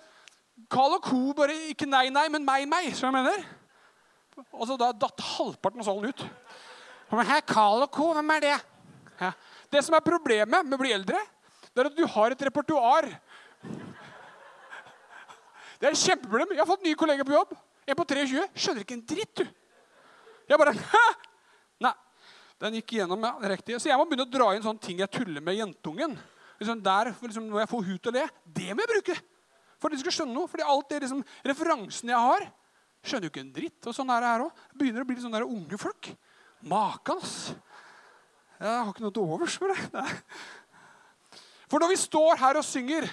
Carl 0.73 0.99
og 0.99 1.05
Co. 1.05 1.33
Bare 1.37 1.57
ikke 1.73 1.89
nei, 1.89 2.07
nei, 2.13 2.29
men 2.33 2.45
meg, 2.45 2.69
meg. 2.71 2.93
som 2.95 3.09
jeg 3.09 3.25
mener. 3.25 3.43
Og 4.53 4.69
så 4.69 4.77
da 4.77 4.93
datt 4.93 5.25
halvparten 5.33 5.81
av 5.81 5.89
salen 5.89 6.13
ut. 6.13 6.27
Men 7.11 7.29
her, 7.29 7.43
Carl 7.47 7.87
Co., 7.93 8.11
hvem 8.17 8.33
er 8.37 8.43
det? 8.43 8.57
Ja. 9.21 9.31
Det 9.71 9.83
som 9.87 9.95
er 9.97 10.05
problemet 10.05 10.67
med 10.67 10.75
å 10.75 10.81
bli 10.81 10.93
eldre, 10.95 11.21
det 11.71 11.83
er 11.83 11.91
at 11.91 11.97
du 11.99 12.05
har 12.09 12.33
et 12.33 12.43
repertoar. 12.49 13.09
Det 15.77 15.89
er 15.89 15.93
et 15.93 16.01
kjempeproblem. 16.01 16.55
Jeg 16.57 16.63
har 16.63 16.69
fått 16.69 16.85
nye 16.87 16.99
kolleger 16.99 17.27
på 17.29 17.37
jobb. 17.37 17.55
En 17.87 17.99
på 17.99 18.07
23 18.09 18.47
skjønner 18.57 18.83
ikke 18.83 18.97
en 18.97 19.07
dritt, 19.07 19.43
du. 19.43 19.47
Jeg 20.47 20.59
bare 20.63 20.75
Hæ? 20.75 21.05
Nei. 21.87 21.93
Den 22.63 22.79
gikk 22.79 22.97
igjennom 22.97 23.25
ja, 23.27 23.35
riktig. 23.53 23.77
Så 23.83 23.91
jeg 23.91 23.99
må 24.01 24.07
begynne 24.09 24.25
å 24.27 24.33
dra 24.33 24.51
inn 24.57 24.65
sånne 24.65 24.83
ting 24.83 25.03
jeg 25.03 25.13
tuller 25.13 25.45
med 25.45 25.59
jentungen. 25.59 26.15
Liksom 26.57 26.81
der, 26.83 27.13
liksom, 27.21 27.51
Når 27.51 27.65
jeg 27.65 27.71
får 27.73 27.83
hun 27.91 27.99
til 27.99 28.13
å 28.13 28.17
le, 28.17 28.29
det 28.57 28.71
må 28.73 28.87
jeg 28.87 28.93
bruke. 28.95 29.17
For 29.83 29.93
de 29.93 30.01
skal 30.01 30.15
skjønne 30.17 30.33
noe. 30.33 30.49
Fordi 30.49 30.65
alt 30.65 30.89
det 30.91 31.03
liksom, 31.05 31.21
referansen 31.45 32.15
jeg 32.15 32.23
har, 32.29 32.47
skjønner 33.05 33.29
jo 33.29 33.35
ikke 33.35 33.45
en 33.45 33.53
dritt. 33.59 33.81
Og 33.85 33.99
sånn 33.99 34.15
er 34.15 34.25
det 34.25 34.33
her 34.33 34.47
òg. 34.47 34.65
Begynner 34.73 35.05
å 35.05 35.11
bli 35.11 35.19
sånne 35.21 35.43
der 35.43 35.51
unge 35.51 35.81
folk. 35.83 36.11
Makan, 36.61 37.21
ass. 37.23 37.55
Jeg 38.57 38.73
har 38.73 38.89
ikke 38.89 39.05
noe 39.05 39.13
til 39.13 39.27
overs 39.27 39.57
for 39.61 39.73
det. 39.73 39.89
Nei. 39.93 40.09
For 41.67 41.83
når 41.83 41.93
vi 41.93 41.99
står 42.01 42.39
her 42.41 42.59
og 42.61 42.65
synger 42.65 43.09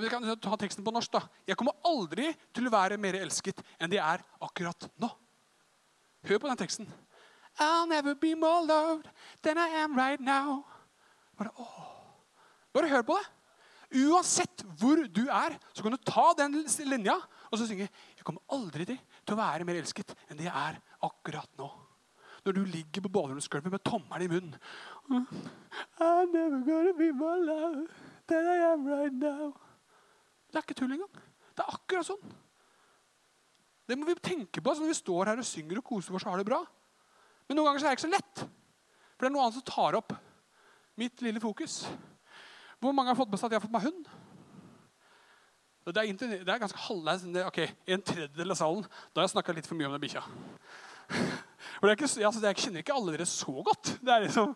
Vi 0.00 0.08
kan 0.08 0.24
ta 0.40 0.56
teksten 0.56 0.84
på 0.84 0.92
norsk. 0.94 1.12
da. 1.12 1.20
Jeg 1.44 1.58
kommer 1.60 1.76
aldri 1.84 2.30
til 2.56 2.68
å 2.68 2.72
være 2.72 2.96
mer 2.96 3.18
elsket 3.18 3.58
enn 3.76 3.90
de 3.90 3.98
er 4.00 4.22
akkurat 4.40 4.86
nå. 4.96 5.10
Hør 6.24 6.40
på 6.40 6.48
den 6.48 6.60
teksten. 6.60 6.86
I'll 7.58 7.88
never 7.88 8.14
be 8.14 8.34
more 8.34 8.64
loved 8.64 9.10
than 9.42 9.58
I 9.58 9.68
am 9.82 9.98
right 9.98 10.20
now. 10.20 10.64
Bare. 11.36 11.50
Bare 12.72 12.88
hør 12.88 13.04
på 13.04 13.18
det. 13.18 13.28
Uansett 14.06 14.62
hvor 14.78 15.02
du 15.10 15.24
er, 15.26 15.58
så 15.74 15.82
kan 15.82 15.92
du 15.92 15.98
ta 16.06 16.30
den 16.38 16.60
linja 16.86 17.16
og 17.50 17.58
så 17.58 17.66
synge 17.66 17.88
Jeg 17.90 18.24
kommer 18.24 18.44
aldri 18.54 18.86
til 18.86 19.34
å 19.34 19.40
være 19.40 19.66
mer 19.66 19.80
elsket 19.80 20.14
enn 20.28 20.38
det 20.38 20.46
jeg 20.46 20.54
er 20.54 20.78
akkurat 21.02 21.50
nå. 21.58 21.66
Når 22.44 22.56
du 22.56 22.62
ligger 22.64 23.04
på 23.04 23.12
baderomsgulvet 23.12 23.72
med 23.72 23.84
tommelen 23.84 24.26
i 24.26 24.32
munnen 24.32 24.56
I'm 26.00 26.30
never 26.32 26.60
gonna 26.64 26.92
be 26.96 27.10
my 27.12 27.36
love 27.44 27.88
than 28.28 28.46
I 28.46 28.58
am 28.72 28.86
right 28.86 29.12
now. 29.12 29.50
Det 30.50 30.58
er 30.58 30.64
ikke 30.66 30.78
tull 30.78 30.92
engang. 30.94 31.12
Det 31.56 31.64
er 31.64 31.74
akkurat 31.74 32.06
sånn. 32.06 32.36
Det 33.90 33.98
må 33.98 34.06
vi 34.06 34.14
tenke 34.22 34.62
på 34.62 34.70
altså 34.70 34.84
når 34.84 34.92
vi 34.92 35.00
står 35.00 35.32
her 35.32 35.42
og 35.42 35.46
synger 35.46 35.80
og 35.80 35.86
koser 35.86 36.14
oss 36.14 36.26
og 36.26 36.32
har 36.32 36.42
det 36.42 36.46
bra. 36.46 36.60
Men 37.48 37.58
noen 37.58 37.70
ganger 37.70 37.82
så 37.82 37.88
er 37.88 37.94
det 37.94 37.98
ikke 37.98 38.06
så 38.06 38.14
lett. 38.14 38.42
For 39.16 39.26
det 39.26 39.30
er 39.30 39.34
noe 39.34 39.46
annet 39.46 39.58
som 39.58 39.66
tar 39.66 39.98
opp 39.98 40.14
mitt 41.00 41.22
lille 41.26 41.42
fokus. 41.42 41.82
Hvor 42.80 42.94
mange 42.94 43.10
har 43.10 43.18
fått 43.18 43.32
med 43.32 43.40
seg 43.40 43.50
at 43.50 43.56
jeg 43.56 43.60
har 43.60 43.66
fått 43.66 43.74
meg 43.74 43.88
hund? 43.88 44.10
Det 45.90 45.96
er, 45.96 46.12
det 46.14 46.52
er 46.54 46.62
ganske 46.62 46.78
halvveis. 46.86 47.24
Ok, 47.48 47.60
En 47.90 48.02
tredjedel 48.02 48.54
av 48.54 48.58
salen. 48.60 48.86
Da 49.10 49.20
har 49.20 49.26
jeg 49.26 49.34
snakka 49.34 49.56
litt 49.56 49.66
for 49.66 49.78
mye 49.78 49.88
om 49.90 49.96
den 49.96 50.04
bikkja. 50.04 50.22
Altså, 51.80 52.44
jeg 52.44 52.58
kjenner 52.60 52.82
ikke 52.82 52.94
alle 52.96 53.14
dere 53.14 53.26
så 53.28 53.54
godt. 53.64 53.94
Det 54.04 54.12
er 54.12 54.26
liksom, 54.26 54.52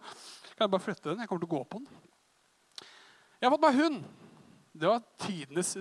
Kan 0.54 0.66
jeg 0.66 0.72
bare 0.74 0.84
flytte 0.84 1.08
den? 1.10 1.22
Jeg 1.22 1.28
kommer 1.30 1.44
til 1.44 1.50
å 1.50 1.56
gå 1.56 1.62
på 1.64 1.80
den. 1.80 1.88
Jeg 3.40 3.48
har 3.48 3.54
fått 3.56 3.64
meg 3.64 3.78
hund. 3.80 4.04
Det 4.74 4.90
var 4.90 5.02
tidenes 5.24 5.72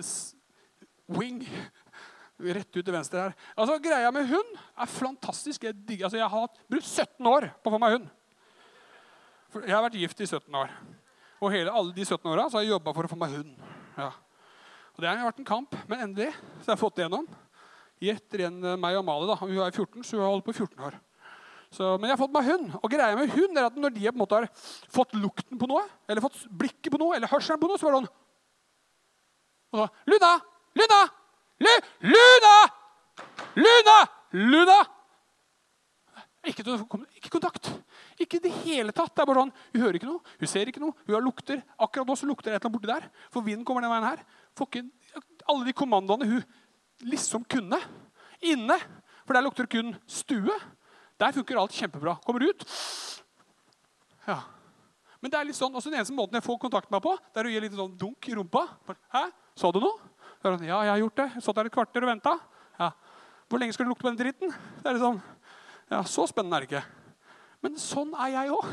wing. 1.10 1.44
Rett 2.40 2.74
ut 2.74 2.82
til 2.82 2.94
venstre 2.94 3.22
her. 3.26 3.36
Altså, 3.54 3.78
Greia 3.82 4.10
med 4.14 4.26
hund 4.32 4.56
er 4.56 4.90
fantastisk. 4.90 5.68
Jeg, 5.68 5.76
altså, 6.00 6.18
jeg 6.18 6.32
har 6.32 6.58
brukt 6.70 6.88
17 6.88 7.30
år 7.30 7.48
på 7.62 7.70
å 7.70 7.76
få 7.76 7.80
meg 7.82 7.98
hund. 7.98 8.10
Jeg 9.62 9.70
har 9.70 9.84
vært 9.84 10.00
gift 10.00 10.20
i 10.24 10.26
17 10.26 10.58
år. 10.58 10.72
Og 11.44 11.52
hele 11.52 11.72
alle 11.72 11.94
de 11.94 12.04
17 12.06 12.26
åra 12.30 12.48
har 12.48 12.64
jeg 12.64 12.72
jobba 12.72 12.94
for 12.96 13.06
å 13.06 13.10
få 13.12 13.18
meg 13.20 13.36
hund. 13.36 13.54
Ja. 13.98 14.10
Og 14.94 15.02
Det 15.02 15.10
har 15.10 15.26
vært 15.26 15.42
en 15.42 15.48
kamp, 15.48 15.74
men 15.90 16.06
endelig 16.08 16.30
så 16.62 16.70
har 16.70 16.76
jeg 16.76 16.82
fått 16.82 16.98
det 16.98 17.04
gjennom. 17.06 17.26
Gjett 18.02 18.36
igjen 18.38 18.58
meg 18.80 18.98
og 18.98 19.04
Mali. 19.06 19.36
Hun 19.40 19.58
er 19.62 19.74
14, 19.74 20.02
så 20.02 20.16
hun 20.16 20.24
har 20.24 20.32
holdt 20.34 20.46
på 20.46 20.54
14 20.56 20.86
år. 20.88 20.98
Så, 21.74 21.94
men 21.98 22.06
jeg 22.06 22.14
har 22.14 22.20
fått 22.20 22.34
meg 22.34 22.46
hund. 22.46 22.68
Og 22.78 22.92
greia 22.92 23.16
med 23.18 23.32
hund 23.34 23.58
er 23.58 23.66
at 23.66 23.78
når 23.78 23.94
de 23.96 24.04
har 24.06 24.46
fått 24.94 25.14
lukten 25.18 25.58
på 25.58 25.68
noe, 25.70 25.82
eller 26.06 26.22
fått 26.22 26.44
blikket 26.50 26.92
på 26.94 27.00
noe, 27.02 27.16
eller 27.16 27.30
hørselen 27.32 27.62
på 27.62 27.70
noe, 27.70 27.80
så 27.80 27.88
er 27.88 27.96
det 27.96 28.02
sånn 28.04 28.12
og 29.74 29.80
så, 29.80 29.88
Luna! 30.06 30.30
Luna! 30.78 31.00
Lu 31.58 31.72
Luna! 32.14 32.52
Luna! 33.58 33.96
Luna! 34.30 34.76
Ikke, 36.44 36.62
ikke, 37.16 37.30
kontakt. 37.32 37.70
Ikke 38.20 38.38
i 38.38 38.42
det 38.44 38.52
hele 38.62 38.92
tatt. 38.94 39.14
Det 39.16 39.22
er 39.24 39.28
bare 39.30 39.42
sånn, 39.42 39.52
Hun 39.72 39.82
hører 39.82 39.98
ikke 39.98 40.10
noe, 40.10 40.34
hun 40.38 40.50
ser 40.50 40.70
ikke 40.70 40.82
noe. 40.82 40.94
Hun 41.08 41.16
har 41.16 41.24
lukter. 41.24 41.62
Akkurat 41.80 42.06
nå 42.06 42.16
så 42.20 42.28
lukter 42.28 42.52
det 42.52 42.58
et 42.58 42.60
eller 42.60 42.68
annet 42.68 42.76
borti 42.76 42.90
der. 42.92 43.26
For 43.32 43.46
vinden 43.46 43.64
kommer 43.66 43.82
den 43.82 43.90
veien 43.90 44.06
her. 44.06 44.22
Ikke 44.54 44.84
alle 45.50 45.66
de 45.66 45.74
kommandoene 45.74 46.28
hun 46.28 46.44
liksom 47.10 47.46
kunne. 47.50 47.80
Inne. 48.44 48.76
For 49.24 49.34
der 49.34 49.46
lukter 49.46 49.66
det 49.66 49.72
kun 49.74 49.94
stue. 50.06 50.58
Der 51.24 51.32
funker 51.32 51.56
alt 51.56 51.72
kjempebra. 51.72 52.18
Kommer 52.24 52.44
ut. 52.44 52.64
Ja. 54.26 54.42
Men 55.22 55.32
det 55.32 55.38
er 55.38 55.46
litt 55.48 55.56
sånn, 55.56 55.72
også 55.72 55.88
den 55.88 55.96
eneste 55.96 56.12
måten 56.12 56.36
jeg 56.36 56.44
får 56.44 56.58
kontakt 56.60 56.90
med 56.90 56.98
meg 56.98 57.04
på, 57.06 57.14
det 57.32 57.40
er 57.40 57.46
å 57.48 57.52
gi 57.54 57.60
litt 57.64 57.76
sånn 57.78 57.94
dunk 57.96 58.26
i 58.28 58.34
rumpa. 58.36 58.66
Hæ? 59.14 59.22
Så 59.56 59.70
du 59.72 59.78
noe? 59.80 60.10
Sånn, 60.42 60.66
ja, 60.66 60.82
jeg 60.84 60.92
har 60.92 61.00
gjort 61.00 61.22
det. 61.22 61.28
Satt 61.46 61.56
der 61.56 61.70
et 61.70 61.72
kvarter 61.72 62.04
og 62.04 62.10
venta. 62.10 62.34
Ja. 62.76 62.90
Hvor 63.48 63.62
lenge 63.62 63.72
skal 63.72 63.86
du 63.86 63.92
lukte 63.94 64.04
på 64.04 64.10
den 64.10 64.18
dritten? 64.20 64.52
Det 64.82 64.90
er 64.90 65.00
sånn, 65.00 65.22
ja, 65.88 66.02
Så 66.04 66.26
spennende 66.28 66.58
er 66.58 66.66
det 66.66 66.68
ikke. 66.68 66.84
Men 67.64 67.80
sånn 67.80 68.12
er 68.20 68.34
jeg 68.34 68.52
òg. 68.52 68.68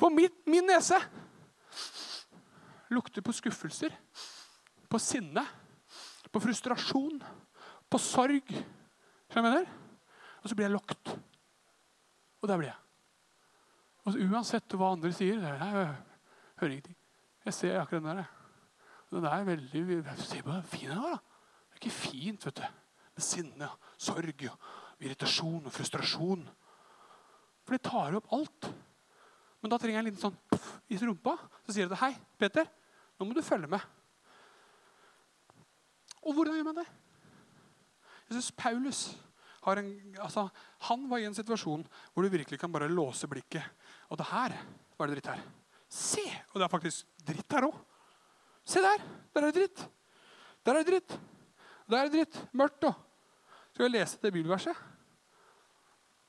For 0.00 0.14
min, 0.14 0.32
min 0.48 0.64
nese 0.70 0.96
lukter 2.88 3.20
på 3.20 3.34
skuffelser, 3.36 3.92
på 4.88 5.00
sinne, 5.02 5.44
på 6.32 6.40
frustrasjon, 6.40 7.20
på 7.84 8.00
sorg. 8.00 8.48
Skjønner 9.28 9.28
du 9.28 9.36
hva 9.36 9.42
jeg 9.42 9.48
mener? 9.50 9.87
Og 10.42 10.48
så 10.50 10.56
blir 10.56 10.68
jeg 10.68 10.76
lokt. 10.76 11.14
Og 12.42 12.48
der 12.48 12.60
blir 12.60 12.70
jeg. 12.70 12.78
Og 14.04 14.14
så 14.14 14.24
Uansett 14.24 14.76
hva 14.78 14.92
andre 14.94 15.12
sier 15.12 15.36
jeg, 15.42 15.56
jeg 15.60 15.88
hører 16.60 16.74
ingenting. 16.74 16.96
Jeg 17.44 17.54
ser 17.54 17.80
akkurat 17.80 18.04
den 18.04 18.20
der. 18.20 18.30
Den 19.10 19.24
er 19.24 19.44
veldig 19.44 19.82
Se 20.20 20.42
på 20.42 20.52
den 20.52 20.62
fin 20.62 20.90
den 20.90 21.00
var. 21.00 21.16
da. 21.16 21.18
Det 21.68 21.76
er 21.76 21.82
ikke 21.82 21.94
fint, 21.96 22.46
vet 22.46 22.56
du. 22.56 22.62
Med 23.16 23.24
sinne, 23.24 23.68
sorg, 23.98 24.44
irritasjon 25.00 25.66
og 25.66 25.72
frustrasjon. 25.74 26.48
For 27.64 27.76
det 27.76 27.84
tar 27.84 28.16
opp 28.16 28.32
alt. 28.32 28.70
Men 29.60 29.72
da 29.72 29.78
trenger 29.78 29.98
jeg 29.98 30.04
en 30.04 30.08
liten 30.10 30.22
sånn 30.22 30.38
puff 30.50 30.68
i 30.88 30.98
rumpa. 31.02 31.36
Så 31.66 31.74
sier 31.74 31.88
det 31.88 31.98
'Hei, 31.98 32.14
Peter, 32.38 32.64
nå 33.18 33.26
må 33.26 33.34
du 33.34 33.42
følge 33.42 33.66
med'. 33.66 33.86
Og 36.22 36.34
hvordan 36.34 36.54
gjør 36.54 36.64
man 36.64 36.76
det? 36.76 36.86
Jeg 38.28 38.36
syns 38.36 38.52
Paulus 38.52 39.18
en, 39.66 40.16
altså, 40.22 40.48
han 40.88 41.06
var 41.10 41.18
i 41.18 41.26
en 41.28 41.36
situasjon 41.36 41.84
hvor 42.12 42.24
du 42.24 42.30
virkelig 42.32 42.58
kan 42.60 42.72
bare 42.72 42.88
låse 42.88 43.28
blikket. 43.28 43.62
Og 44.08 44.18
det 44.18 44.28
her 44.30 44.54
var 44.98 45.06
det 45.06 45.18
dritt 45.18 45.32
her. 45.32 45.42
Se! 45.88 46.24
Og 46.52 46.60
det 46.60 46.66
er 46.66 46.72
faktisk 46.72 47.06
dritt 47.26 47.56
her 47.56 47.68
òg. 47.68 47.76
Se 48.68 48.82
der! 48.84 49.02
Der 49.34 49.42
er 49.42 49.50
det 49.50 49.56
dritt. 49.62 49.84
Der 50.64 50.74
er 50.74 50.84
det 50.84 50.92
dritt. 50.92 51.18
Der 51.88 51.98
er 51.98 52.08
det 52.08 52.16
dritt. 52.18 52.40
Mørkt 52.52 52.88
òg. 52.90 52.96
Skal 53.72 53.86
vi 53.86 53.94
lese 53.94 54.18
det 54.22 54.32
bibelverset? 54.34 54.76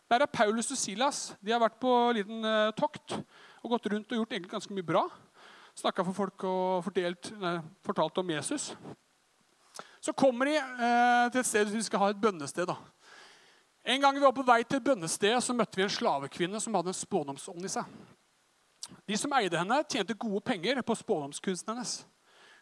Der 0.10 0.24
er 0.26 0.32
Paulus 0.32 0.72
og 0.72 0.78
Silas. 0.78 1.36
De 1.42 1.52
har 1.54 1.62
vært 1.62 1.80
på 1.82 1.90
en 2.10 2.18
liten 2.18 2.46
uh, 2.46 2.72
tokt 2.78 3.14
og 3.62 3.74
gått 3.76 3.90
rundt 3.92 4.14
og 4.14 4.22
gjort 4.22 4.34
egentlig 4.34 4.52
ganske 4.52 4.74
mye 4.74 4.86
bra. 4.86 5.04
Snakka 5.78 6.04
for 6.08 6.18
folk 6.18 6.44
og 6.48 6.84
fortalt, 6.84 7.30
nei, 7.40 7.60
fortalt 7.86 8.18
om 8.22 8.32
Jesus. 8.34 8.72
Så 10.02 10.14
kommer 10.16 10.48
de 10.48 10.56
eh, 10.56 11.26
til 11.32 11.42
et 11.42 11.48
sted 11.48 11.72
vi 11.72 11.84
skal 11.84 12.02
ha 12.04 12.10
et 12.14 12.20
bønnested. 12.20 12.68
da. 12.68 12.76
En 13.84 14.02
gang 14.02 14.16
vi 14.16 14.24
var 14.24 14.36
på 14.36 14.46
vei 14.46 14.62
til 14.68 14.82
bønnestedet, 14.84 15.42
så 15.44 15.56
møtte 15.56 15.80
vi 15.80 15.86
en 15.86 15.94
slavekvinne 15.94 16.60
som 16.62 16.76
hadde 16.78 16.92
en 16.92 17.00
spådomsånd 17.00 17.66
i 17.66 17.72
seg. 17.72 17.88
De 19.08 19.18
som 19.18 19.34
eide 19.38 19.58
henne, 19.58 19.82
tjente 19.90 20.18
gode 20.18 20.42
penger 20.46 20.82
på 20.86 20.98
spådomskunsten 20.98 21.74
hennes. 21.74 21.94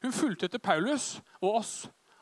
Hun 0.03 0.13
fulgte 0.13 0.47
etter 0.47 0.61
Paulus 0.61 1.17
og 1.41 1.61
oss 1.61 1.77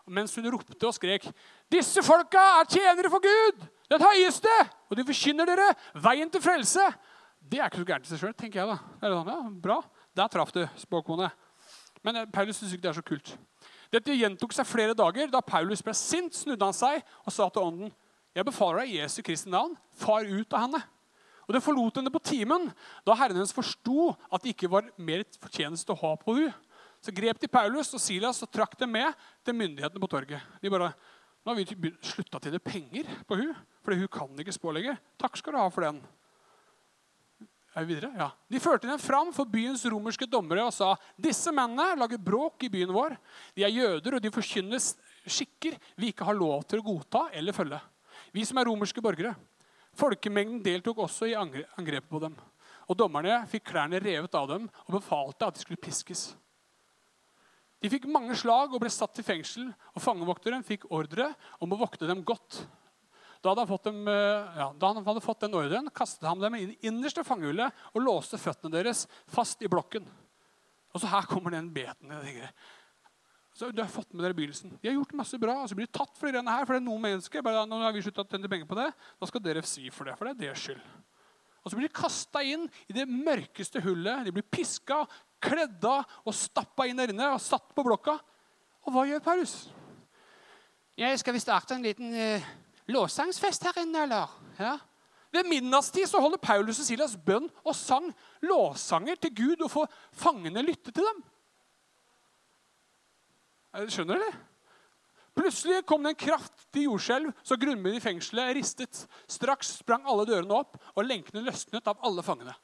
mens 0.05 0.35
hun 0.37 0.45
ropte 0.53 0.85
og 0.85 0.93
skrek. 0.93 1.25
Disse 1.73 2.03
folka 2.05 2.41
er 2.59 2.67
tjenere 2.69 3.09
for 3.09 3.23
Gud, 3.23 3.63
den 3.89 4.03
høyeste, 4.03 4.53
og 4.89 4.99
de 4.99 5.05
forkynner 5.07 5.49
dere 5.49 5.71
veien 6.05 6.29
til 6.29 6.43
frelse. 6.45 6.85
Det 7.41 7.59
er 7.59 7.69
ikke 7.69 7.81
så 7.81 7.87
gærent 7.89 8.05
i 8.05 8.11
seg 8.11 8.21
sjøl, 8.21 8.35
tenker 8.37 8.61
jeg. 8.61 8.69
da. 8.69 8.93
Det 9.01 9.09
er 9.09 9.15
sånn, 9.15 9.31
ja, 9.33 9.49
bra. 9.65 9.79
Der 10.17 10.29
traff 10.31 10.53
du, 10.53 10.61
spåkone. 10.81 11.31
Men 12.05 12.21
eh, 12.21 12.29
Paulus 12.33 12.61
syns 12.61 12.73
ikke 12.73 12.85
det 12.85 12.91
er 12.91 12.97
så 12.99 13.05
kult. 13.05 13.33
Dette 13.93 14.17
gjentok 14.17 14.53
seg 14.53 14.69
flere 14.69 14.95
dager. 14.97 15.29
Da 15.33 15.41
Paulus 15.45 15.83
ble 15.85 15.93
sint, 15.97 16.37
snudde 16.37 16.65
han 16.65 16.77
seg 16.77 17.01
og 17.25 17.33
sa 17.33 17.49
til 17.49 17.65
ånden 17.65 17.93
jeg 18.35 18.47
befaler 18.47 18.83
deg 18.83 18.91
i 18.91 18.99
Jesu 18.99 19.21
Kristi 19.23 19.51
navn, 19.51 19.77
far 19.95 20.27
ut 20.27 20.53
av 20.53 20.65
henne. 20.65 20.81
Og 21.45 21.53
Det 21.53 21.61
forlot 21.61 21.99
henne 21.99 22.11
på 22.11 22.23
timen, 22.25 22.71
da 23.05 23.15
herren 23.15 23.37
hennes 23.37 23.53
forsto 23.53 24.11
at 24.33 24.43
det 24.43 24.55
ikke 24.55 24.71
var 24.71 24.89
mer 24.97 25.23
fortjeneste 25.39 25.93
å 25.93 25.99
ha 26.01 26.15
på 26.19 26.35
henne. 26.39 26.53
Så 27.05 27.13
grep 27.13 27.37
de 27.37 27.47
Paulus 27.51 27.93
og 27.93 28.01
Silas 28.01 28.41
og 28.41 28.49
trakk 28.49 28.73
dem 28.79 28.95
med 28.95 29.13
til 29.45 29.53
myndighetene 29.53 30.01
på 30.01 30.09
torget. 30.09 30.41
De 30.61 30.71
bare, 30.73 30.89
nå 31.45 31.53
har 31.53 31.59
vi 31.59 31.91
slutta 32.01 32.39
å 32.39 32.41
tjene 32.41 32.61
penger 32.63 33.11
på 33.29 33.37
hun, 33.37 33.51
fordi 33.85 33.99
hun 34.01 34.09
kan 34.09 34.41
ikke 34.41 34.55
spå 34.55 34.73
lenger. 34.73 34.97
Takk 35.21 35.37
skal 35.37 35.53
du 35.53 35.61
ha 35.61 35.67
for 35.69 35.85
den. 35.85 35.99
Er 37.75 37.85
vi 37.85 37.93
videre? 37.93 38.09
Ja. 38.17 38.31
De 38.49 38.61
førte 38.63 38.89
dem 38.89 39.01
fram 39.03 39.29
for 39.35 39.45
byens 39.51 39.83
romerske 39.91 40.25
dommere 40.31 40.63
og 40.65 40.73
sa 40.73 40.93
disse 41.19 41.51
mennene 41.53 41.99
lager 41.99 42.21
bråk 42.23 42.65
i 42.65 42.71
byen 42.71 42.93
vår. 42.95 43.17
De 43.53 43.67
er 43.67 43.75
jøder, 43.75 44.15
og 44.15 44.23
de 44.23 44.31
forkynner 44.33 44.81
skikker 44.81 45.75
vi 45.99 46.09
ikke 46.09 46.25
har 46.25 46.37
lov 46.39 46.63
til 46.65 46.81
å 46.81 46.87
godta 46.87 47.27
eller 47.35 47.53
følge. 47.53 47.81
Vi 48.35 48.43
som 48.43 48.59
er 48.59 48.67
romerske 48.67 49.03
borgere. 49.03 49.31
Folkemengden 49.95 50.59
deltok 50.63 51.05
også 51.05 51.29
i 51.29 51.37
angrepet 51.39 52.09
på 52.09 52.19
dem. 52.19 52.33
Og 52.91 52.97
dommerne 52.99 53.37
fikk 53.49 53.69
klærne 53.71 54.01
revet 54.03 54.35
av 54.35 54.49
dem 54.49 54.65
og 54.85 54.97
befalte 54.97 55.47
at 55.47 55.55
de 55.55 55.63
skulle 55.63 55.81
piskes. 55.81 56.33
De 57.79 57.91
fikk 57.91 58.07
mange 58.11 58.35
slag 58.39 58.73
og 58.73 58.81
ble 58.81 58.89
satt 58.91 59.19
i 59.21 59.25
fengsel, 59.25 59.69
og 59.93 60.03
fangevokteren 60.03 60.65
fikk 60.65 60.87
ordre 60.89 61.29
om 61.63 61.75
å 61.75 61.79
vokte 61.79 62.07
dem 62.09 62.23
godt. 62.27 62.63
Da, 63.45 63.53
dem, 63.53 64.07
eh, 64.09 64.55
ja, 64.57 64.71
da 64.73 64.89
han 64.89 65.05
hadde 65.05 65.21
fått 65.21 65.43
den 65.45 65.53
ordren, 65.53 65.91
kastet 65.93 66.25
han 66.25 66.41
dem 66.41 66.55
i 66.57 66.63
innerste 66.87 67.23
fangehullet 67.23 67.85
og 67.93 68.01
låste 68.01 68.39
føttene 68.41 68.73
deres 68.73 69.05
fast 69.29 69.61
i 69.61 69.69
blokken. 69.69 70.07
Og 70.95 71.03
så 71.03 71.11
her 71.11 71.27
kommer 71.29 71.53
den 71.53 71.69
beten. 71.75 72.09
Så 73.55 73.69
du 73.71 73.79
har 73.79 73.87
fått 73.87 74.11
med 74.11 74.25
dere 74.25 74.35
begynnelsen. 74.35 74.73
De 74.81 74.89
har 74.89 74.97
gjort 74.97 75.13
masse 75.15 75.37
bra, 75.39 75.53
og 75.63 75.69
så 75.71 75.77
blir 75.77 75.87
de 75.87 75.95
tatt 75.95 76.17
for 76.19 76.27
det 76.27 76.41
her. 76.43 76.65
For 76.67 76.75
det 76.75 76.81
er 76.81 76.87
noen 76.89 77.03
mennesker, 77.05 77.43
bare 77.45 77.61
nå 77.69 77.77
har 77.79 77.93
vi 77.95 78.01
å 78.03 78.07
tjene 78.09 78.49
penger 78.51 78.67
på 78.67 78.75
det, 78.75 78.89
da 78.91 79.29
skal 79.29 79.43
dere 79.45 79.63
svi 79.63 79.87
for 79.95 80.09
det. 80.09 80.15
For 80.19 80.27
det 80.27 80.33
er 80.33 80.41
deres 80.41 80.63
skyld. 80.65 80.81
Og 81.63 81.71
så 81.71 81.79
blir 81.79 81.87
de 81.87 81.95
kasta 81.95 82.41
inn 82.45 82.65
i 82.91 82.93
det 82.93 83.05
mørkeste 83.09 83.79
hullet. 83.81 84.27
De 84.27 84.33
blir 84.35 84.43
piska, 84.51 84.99
kledd 85.41 85.87
av 85.87 86.03
og 86.27 86.35
stappa 86.35 86.85
inn 86.89 86.99
der 86.99 87.13
inne 87.13 87.29
og 87.31 87.41
satt 87.41 87.71
på 87.73 87.85
blokka. 87.85 88.17
Og 88.85 88.93
hva 88.93 89.05
gjør 89.07 89.23
Paulus? 89.23 89.55
Jeg 90.99 91.15
skal 91.19 91.35
vi 91.35 91.41
starte 91.43 91.77
en 91.77 91.85
liten 91.85 92.11
uh, 92.11 92.51
låssangsfest 92.91 93.65
her 93.69 93.79
inne, 93.81 94.03
eller? 94.03 94.35
Ja. 94.59 94.75
Ved 95.33 95.47
midnattstid 95.47 96.07
så 96.11 96.19
holder 96.23 96.43
Paulus 96.43 96.83
og 96.83 96.87
Silas 96.87 97.15
bønn 97.15 97.47
og 97.63 97.73
sang 97.75 98.11
lovsanger 98.43 99.17
til 99.23 99.33
Gud 99.35 99.63
og 99.65 99.71
får 99.73 99.97
fangene 100.15 100.63
lytte 100.63 100.91
til 100.91 101.07
dem. 101.07 101.23
Skjønner 103.75 104.21
dere? 104.21 104.43
Plutselig 105.35 105.81
kom 105.83 106.05
det 106.05 106.13
en 106.13 106.21
kraftig 106.21 106.85
jordskjelv, 106.85 107.33
så 107.43 107.57
grunnmuren 107.59 107.97
i 107.97 108.03
fengselet 108.03 108.53
ristet. 108.55 109.01
Straks 109.27 109.73
sprang 109.81 110.05
alle 110.07 110.23
dørene 110.29 110.61
opp, 110.61 110.77
og 110.95 111.03
lenkene 111.03 111.43
løsnet 111.43 111.89
av 111.91 111.99
alle 112.07 112.23
fangene. 112.23 112.55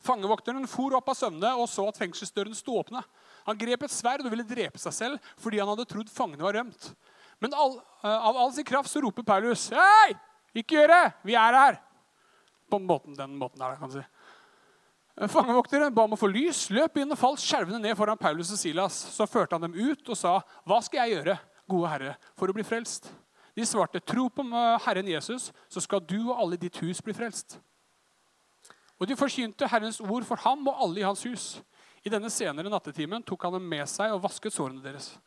Fangevokteren 0.00 0.66
for 0.70 0.96
opp 0.96 1.10
av 1.12 1.18
søvne 1.18 1.52
og 1.60 1.68
så 1.68 1.84
at 1.90 2.00
fengselsdøren 2.00 2.56
sto 2.56 2.78
åpne. 2.80 3.02
Han 3.46 3.58
grep 3.60 3.84
et 3.84 3.94
sverd 3.94 4.24
og 4.24 4.32
ville 4.32 4.46
drepe 4.48 4.80
seg 4.80 4.96
selv 4.96 5.32
fordi 5.40 5.60
han 5.60 5.68
hadde 5.70 5.86
trodd 5.90 6.10
fangene 6.12 6.46
var 6.46 6.56
rømt. 6.56 6.90
Men 7.40 7.54
all, 7.56 7.76
uh, 8.02 8.16
av 8.16 8.38
all 8.40 8.50
sin 8.56 8.66
kraft 8.68 8.90
så 8.90 9.02
roper 9.04 9.24
Paulus, 9.26 9.68
'Hei! 9.70 10.16
Ikke 10.56 10.80
gjør 10.80 10.92
det! 10.92 11.04
Vi 11.24 11.36
er 11.38 11.56
her!' 11.56 11.80
På 12.70 12.78
måten, 12.78 13.16
den 13.16 13.36
måten 13.36 13.60
der, 13.60 13.76
kan 13.76 13.90
du 13.90 13.98
si. 13.98 14.04
Fangevokteren 15.28 15.92
ba 15.92 16.06
om 16.06 16.14
å 16.16 16.16
få 16.16 16.30
lys, 16.32 16.70
løp 16.72 16.94
inn 16.96 17.10
og 17.12 17.18
falt 17.20 17.42
skjelvende 17.44 17.82
ned 17.82 17.96
foran 17.98 18.16
Paulus 18.16 18.54
og 18.54 18.60
Silas. 18.60 18.96
Så 19.12 19.26
førte 19.28 19.52
han 19.52 19.66
dem 19.66 19.76
ut 19.76 20.08
og 20.08 20.16
sa, 20.16 20.40
'Hva 20.64 20.80
skal 20.82 21.04
jeg 21.04 21.16
gjøre, 21.16 21.38
gode 21.68 21.88
herre, 21.88 22.16
for 22.36 22.48
å 22.48 22.54
bli 22.54 22.62
frelst?' 22.62 23.12
De 23.54 23.62
svarte, 23.66 24.00
'Tro 24.00 24.30
på 24.30 24.42
Herren 24.80 25.06
Jesus, 25.06 25.52
så 25.68 25.80
skal 25.80 26.00
du 26.00 26.30
og 26.30 26.38
alle 26.40 26.56
ditt 26.56 26.76
hus 26.78 27.02
bli 27.02 27.12
frelst.' 27.12 27.58
Og 28.98 29.06
de 29.06 29.16
forkynte 29.16 29.68
Herrens 29.68 30.00
ord 30.00 30.24
for 30.24 30.36
ham 30.36 30.66
og 30.68 30.76
alle 30.80 31.00
i 31.00 31.04
hans 31.04 31.22
hus. 31.24 31.60
I 32.04 32.08
denne 32.08 32.30
senere 32.30 32.70
nattetimen 32.70 33.22
tok 33.22 33.42
han 33.42 33.52
dem 33.52 33.68
med 33.68 33.88
seg 33.88 34.12
og 34.12 34.22
vasket 34.22 34.52
sårene 34.52 34.82
deres. 34.82 35.18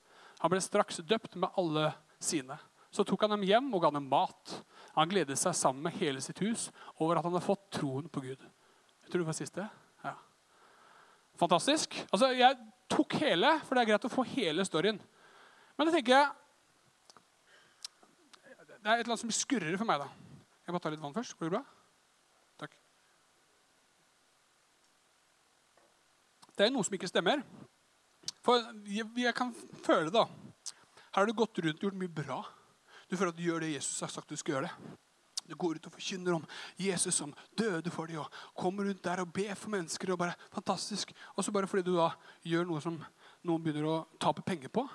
Han 0.42 0.50
ble 0.50 0.62
straks 0.62 0.98
døpt 0.98 1.36
med 1.36 1.50
alle 1.58 1.94
sine. 2.20 2.58
Så 2.92 3.06
tok 3.06 3.22
han 3.22 3.30
dem 3.30 3.46
hjem 3.46 3.74
og 3.74 3.82
ga 3.82 3.90
dem 3.92 4.10
mat. 4.10 4.64
Han 4.96 5.10
gledet 5.10 5.38
seg 5.38 5.54
sammen 5.54 5.84
med 5.84 5.94
hele 5.94 6.22
sitt 6.22 6.40
hus 6.40 6.72
over 7.00 7.18
at 7.18 7.24
han 7.24 7.34
hadde 7.34 7.46
fått 7.46 7.72
troen 7.72 8.10
på 8.10 8.22
Gud. 8.22 8.42
Jeg 9.04 9.10
tror 9.12 9.24
det 9.24 9.26
var 9.26 9.38
siste. 9.38 9.70
Fantastisk. 11.44 11.98
Altså, 12.14 12.32
Jeg 12.38 12.56
tok 12.94 13.18
hele, 13.20 13.50
for 13.66 13.76
det 13.76 13.84
er 13.84 13.92
greit 13.92 14.08
å 14.08 14.12
få 14.12 14.24
hele 14.36 14.64
storyen. 14.68 15.00
Men 15.78 15.90
da 15.90 15.94
tenker 15.96 16.14
jeg 16.14 16.32
Det 18.84 18.92
er 18.92 19.00
et 19.00 19.06
eller 19.06 19.14
annet 19.14 19.24
som 19.24 19.32
skurrer 19.32 19.78
for 19.80 19.88
meg. 19.88 20.00
da. 20.00 20.10
Jeg 20.66 20.74
bare 20.76 20.84
tar 20.84 20.92
litt 20.92 21.04
vann 21.04 21.16
først. 21.16 21.38
Går 21.40 21.48
det 21.48 21.54
bra? 21.56 21.64
Takk. 22.60 22.74
Det 26.58 26.66
er 26.66 26.74
noe 26.76 26.84
som 26.84 26.98
ikke 26.98 27.08
stemmer. 27.08 27.44
For 28.44 28.60
jeg, 28.84 29.08
jeg 29.16 29.36
kan 29.36 29.54
føle 29.86 30.12
da. 30.12 30.26
Her 31.14 31.22
har 31.22 31.26
du 31.30 31.34
gått 31.34 31.64
rundt 31.64 31.80
og 31.80 31.88
gjort 31.88 32.00
mye 32.02 32.12
bra. 32.12 32.42
Du 33.08 33.16
føler 33.16 33.32
at 33.32 33.40
du 33.40 33.46
gjør 33.46 33.64
det 33.64 33.72
Jesus 33.78 34.04
har 34.04 34.12
sagt 34.12 34.32
du 34.32 34.36
skal 34.36 34.58
gjøre. 34.58 34.68
det. 34.68 35.03
Du 35.48 35.56
går 35.60 35.76
ut 35.76 35.88
og 35.90 35.96
forkynner 35.96 36.38
om 36.38 36.46
Jesus 36.80 37.18
som 37.20 37.34
døde 37.60 37.92
for 37.92 38.08
dem, 38.08 38.22
og 38.24 38.32
kommer 38.56 38.88
rundt 38.88 39.04
der 39.04 39.22
og 39.24 39.34
ber 39.34 39.56
for 39.60 39.74
mennesker. 39.74 40.12
og 40.12 40.20
bare, 40.20 40.36
fantastisk. 40.54 41.12
Og 41.36 41.44
så 41.44 41.52
bare 41.52 41.68
fordi 41.68 41.84
du 41.84 41.98
da 41.98 42.12
gjør 42.44 42.70
noe 42.70 42.82
som 42.82 43.00
noen 43.44 43.64
begynner 43.64 43.90
å 43.90 43.98
tape 44.20 44.42
penger 44.42 44.72
på, 44.72 44.88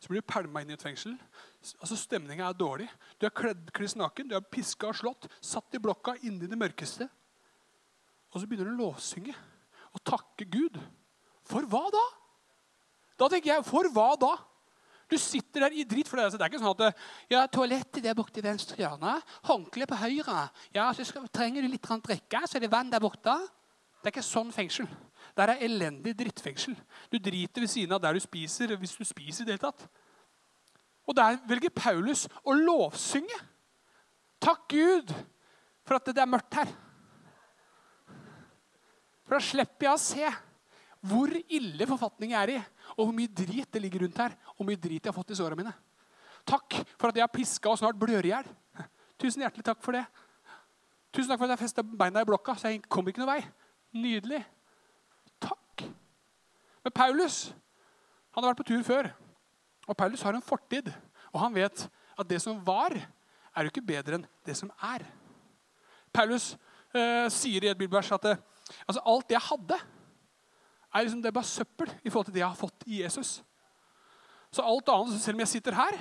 så 0.00 0.10
blir 0.10 0.20
du 0.20 0.28
pælma 0.28 0.60
inn 0.60 0.74
i 0.74 0.76
et 0.76 0.82
fengsel. 0.84 1.14
Altså 1.80 1.96
Stemninga 1.96 2.50
er 2.50 2.58
dårlig. 2.58 2.90
Du 3.16 3.24
er 3.24 3.32
kledd 3.32 3.70
kliss 3.72 3.96
naken, 3.96 4.28
du 4.28 4.36
er 4.36 4.44
piska 4.44 4.90
og 4.90 4.98
slått, 4.98 5.30
satt 5.40 5.72
i 5.72 5.80
blokka 5.80 6.18
inne 6.22 6.44
i 6.44 6.50
det 6.50 6.58
mørkeste. 6.60 7.08
Og 8.34 8.42
så 8.42 8.48
begynner 8.50 8.68
du 8.68 8.74
å 8.74 8.90
lovsynge 8.90 9.32
og 9.94 10.02
takke 10.04 10.44
Gud. 10.50 10.76
For 11.48 11.64
hva 11.70 11.86
da? 11.94 12.02
Da 13.20 13.30
tenker 13.30 13.54
jeg, 13.54 13.64
for 13.64 13.88
hva 13.94 14.10
da? 14.20 14.34
Du 15.10 15.16
sitter 15.20 15.66
der 15.66 15.76
i 15.76 15.84
dritt. 15.84 16.08
for 16.08 16.16
Det, 16.16 16.38
det 16.38 16.44
er 16.46 16.52
ikke 16.52 16.62
sånn 16.62 16.86
at 16.86 17.02
ja, 17.30 17.42
toalettet 17.46 18.02
der 18.04 18.16
borte 18.16 18.40
i 18.40 18.44
venstre 18.44 18.78
hjørne, 18.80 19.18
håndkle 19.48 19.88
på 19.90 19.98
høyre. 20.00 20.46
Ja, 20.74 20.88
så 20.96 21.04
skal, 21.04 21.28
Trenger 21.28 21.62
du 21.62 21.68
litt 21.68 21.84
drikke, 21.84 22.44
så 22.46 22.58
er 22.58 22.64
det 22.64 22.72
vann 22.72 22.92
der 22.92 23.02
borte. 23.04 23.36
Det 24.00 24.08
er 24.10 24.14
ikke 24.14 24.26
sånn 24.26 24.52
fengsel. 24.52 24.88
Det 25.34 25.44
er 25.44 25.64
elendig 25.64 26.14
drittfengsel. 26.16 26.76
Du 27.10 27.18
driter 27.18 27.64
ved 27.64 27.70
siden 27.70 27.94
av 27.96 28.02
der 28.02 28.14
du 28.16 28.22
spiser, 28.22 28.76
hvis 28.76 28.96
du 28.96 29.04
spiser 29.04 29.42
i 29.42 29.46
det 29.48 29.56
hele 29.56 29.66
tatt. 29.66 29.86
Og 31.04 31.16
der 31.16 31.38
velger 31.48 31.72
Paulus 31.74 32.26
å 32.44 32.54
lovsynge. 32.56 33.38
Takk 34.44 34.66
Gud 34.72 35.12
for 35.84 35.98
at 35.98 36.10
det 36.12 36.20
er 36.22 36.30
mørkt 36.30 36.58
her. 36.58 36.70
For 39.24 39.36
da 39.36 39.40
slipper 39.44 39.88
jeg 39.88 39.96
å 39.96 40.00
se 40.00 40.32
hvor 41.04 41.32
ille 41.32 41.88
forfatningen 41.88 42.38
er 42.38 42.52
i, 42.54 42.60
og 42.94 43.08
hvor 43.08 43.14
mye 43.16 43.30
drit 43.30 43.70
det 43.72 43.82
ligger 43.82 44.04
rundt 44.04 44.20
her. 44.22 44.36
Og 44.54 44.62
hvor 44.62 44.68
mye 44.70 44.80
drit 44.80 45.02
jeg 45.02 45.10
har 45.10 45.16
fått 45.16 45.32
i 45.34 45.38
sårene 45.38 45.58
mine. 45.58 45.74
Takk 46.46 46.76
for 46.98 47.10
at 47.10 47.18
jeg 47.18 47.24
har 47.24 47.32
piska 47.32 47.72
og 47.72 47.80
snart 47.80 47.98
blør 47.98 48.26
i 48.26 48.32
hjel. 48.32 48.48
Tusen 49.20 49.44
hjertelig 49.44 49.64
takk 49.66 49.82
for 49.82 49.96
det. 49.96 50.04
Tusen 51.14 51.30
takk 51.30 51.40
for 51.40 51.48
at 51.48 51.54
jeg 51.54 51.64
festa 51.64 51.84
beina 51.84 52.22
i 52.22 52.28
blokka, 52.28 52.56
så 52.58 52.72
jeg 52.72 52.82
kom 52.90 53.06
ikke 53.08 53.22
noen 53.22 53.32
vei. 53.36 53.40
Nydelig. 53.94 54.42
Takk. 55.42 55.86
Men 56.84 56.94
Paulus 56.94 57.46
han 58.34 58.42
har 58.42 58.50
vært 58.50 58.62
på 58.64 58.70
tur 58.72 58.82
før. 58.86 59.08
Og 59.86 59.96
Paulus 59.96 60.22
har 60.26 60.34
en 60.34 60.42
fortid. 60.42 60.90
Og 61.30 61.38
han 61.42 61.54
vet 61.54 61.86
at 62.18 62.30
det 62.30 62.40
som 62.42 62.58
var, 62.66 62.96
er 63.54 63.66
jo 63.66 63.70
ikke 63.70 63.86
bedre 63.86 64.18
enn 64.18 64.26
det 64.46 64.56
som 64.58 64.70
er. 64.82 65.04
Paulus 66.14 66.54
eh, 66.94 67.30
sier 67.30 67.64
i 67.64 67.70
et 67.70 67.78
bibelvers 67.78 68.10
at 68.14 68.26
eh, 68.30 68.42
altså 68.86 69.02
alt 69.06 69.28
det 69.30 69.36
jeg 69.36 69.48
hadde 69.48 69.78
er 70.94 71.02
liksom, 71.02 71.22
det 71.22 71.28
er 71.28 71.36
bare 71.36 71.50
søppel 71.50 71.90
i 72.04 72.10
forhold 72.10 72.28
til 72.30 72.36
det 72.36 72.42
jeg 72.44 72.48
har 72.48 72.58
fått 72.58 72.86
i 72.86 73.02
Jesus. 73.02 73.36
Så 74.54 74.62
alt 74.62 74.88
annet, 74.88 75.20
selv 75.20 75.34
om 75.34 75.42
jeg 75.42 75.50
sitter 75.50 75.74
her, 75.74 75.98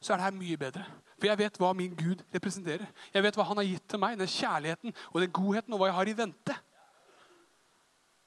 så 0.00 0.12
er 0.12 0.20
det 0.20 0.26
her 0.26 0.36
mye 0.36 0.58
bedre. 0.60 0.84
For 1.16 1.30
jeg 1.30 1.40
vet 1.40 1.58
hva 1.60 1.70
min 1.72 1.94
Gud 1.96 2.20
representerer. 2.34 2.84
Jeg 3.14 3.24
vet 3.24 3.38
hva 3.38 3.46
han 3.48 3.56
har 3.56 3.68
gitt 3.68 3.86
til 3.88 4.02
meg, 4.02 4.18
den 4.20 4.28
kjærligheten 4.28 4.92
og 5.14 5.22
den 5.22 5.32
godheten 5.32 5.72
og 5.72 5.80
hva 5.80 5.88
jeg 5.88 5.96
har 5.96 6.10
i 6.10 6.16
vente. 6.18 6.56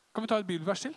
Kan 0.10 0.26
vi 0.26 0.32
ta 0.32 0.40
et 0.42 0.50
bibelvers 0.50 0.88
til? 0.88 0.96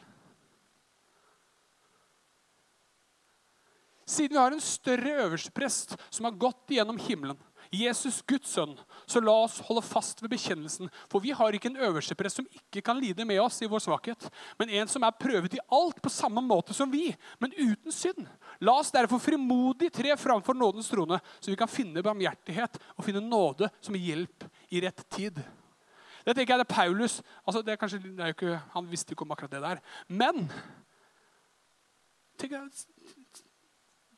Siden 4.09 4.35
vi 4.35 4.41
har 4.41 4.53
en 4.53 4.65
større 4.65 5.13
øversteprest 5.27 5.95
som 6.09 6.27
har 6.27 6.41
gått 6.41 6.73
igjennom 6.73 6.99
himmelen, 7.01 7.39
Jesus, 7.73 8.19
Guds 8.29 8.51
sønn, 8.53 8.75
så 9.09 9.21
la 9.25 9.33
oss 9.47 9.55
holde 9.65 9.81
fast 9.87 10.21
ved 10.21 10.35
bekjennelsen. 10.35 10.91
For 11.09 11.25
vi 11.25 11.33
har 11.33 11.57
ikke 11.57 11.71
en 11.71 11.81
øversteprest 11.81 12.43
som 12.43 12.49
ikke 12.53 12.83
kan 12.85 13.01
lide 13.01 13.25
med 13.25 13.41
oss 13.41 13.63
i 13.65 13.69
vår 13.71 13.81
svakhet, 13.81 14.27
men 14.61 14.75
en 14.77 14.91
som 14.93 15.07
er 15.07 15.17
prøvet 15.17 15.57
i 15.57 15.63
alt 15.73 16.03
på 16.05 16.13
samme 16.13 16.45
måte 16.45 16.77
som 16.77 16.93
vi, 16.93 17.09
men 17.41 17.57
uten 17.57 17.95
synd. 17.95 18.29
La 18.61 18.77
oss 18.77 18.93
derfor 18.93 19.23
frimodig 19.25 19.89
tre 19.95 20.13
framfor 20.21 20.59
nådens 20.59 20.93
trone, 20.93 21.17
så 21.41 21.49
vi 21.49 21.57
kan 21.57 21.71
finne 21.71 22.05
barmhjertighet 22.05 22.77
og 22.93 23.07
finne 23.09 23.25
nåde 23.25 23.73
som 23.81 23.97
hjelp 23.97 24.45
i 24.69 24.85
rett 24.85 25.05
tid. 25.17 25.41
Det 26.23 26.37
tenker 26.37 26.53
jeg 26.53 26.61
det 26.61 26.69
er 26.69 26.77
Paulus 26.77 27.19
altså 27.43 27.65
det 27.67 27.73
er 27.73 27.81
kanskje, 27.81 27.99
det 28.05 28.23
er 28.23 28.35
ikke, 28.37 28.61
Han 28.77 28.87
visste 28.87 29.17
ikke 29.17 29.25
om 29.25 29.33
akkurat 29.35 29.57
det 29.57 29.63
der. 29.65 29.81
Men 30.07 30.45
jeg, 32.43 32.69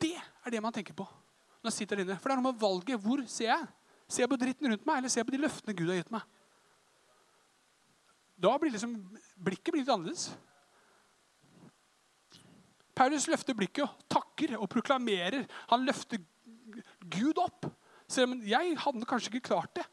det 0.00 0.16
er 0.18 0.50
det 0.50 0.62
man 0.64 0.72
tenker 0.74 0.96
på 0.96 1.06
når 1.64 1.72
jeg 1.72 1.80
sitter 1.80 2.02
inne. 2.02 2.16
For 2.20 2.30
det 2.30 2.36
er 2.36 2.42
noe 2.42 2.52
med 2.52 2.60
valget. 2.60 3.00
Hvor 3.00 3.22
ser 3.30 3.48
jeg? 3.50 3.68
Ser 4.06 4.26
jeg 4.26 4.32
på 4.34 4.40
dritten 4.40 4.70
rundt 4.70 4.86
meg, 4.86 4.98
eller 5.00 5.12
ser 5.12 5.22
jeg 5.22 5.28
på 5.30 5.34
de 5.34 5.42
løftene 5.42 5.76
Gud 5.78 5.90
har 5.90 6.00
gitt 6.02 6.12
meg? 6.12 6.26
Da 8.44 8.52
blir 8.60 8.74
liksom, 8.74 8.98
blikket 9.46 9.72
blir 9.72 9.84
litt 9.84 9.92
annerledes. 9.94 10.28
Paulus 12.94 13.26
løfter 13.30 13.56
blikket 13.58 13.86
og 13.86 14.04
takker 14.12 14.54
og 14.58 14.68
proklamerer. 14.70 15.48
Han 15.72 15.86
løfter 15.86 16.20
Gud 17.10 17.40
opp. 17.42 17.66
Selv 18.10 18.34
om 18.34 18.42
jeg 18.46 18.76
hadde 18.78 19.08
kanskje 19.08 19.32
ikke 19.32 19.48
klart 19.48 19.72
det. 19.78 19.86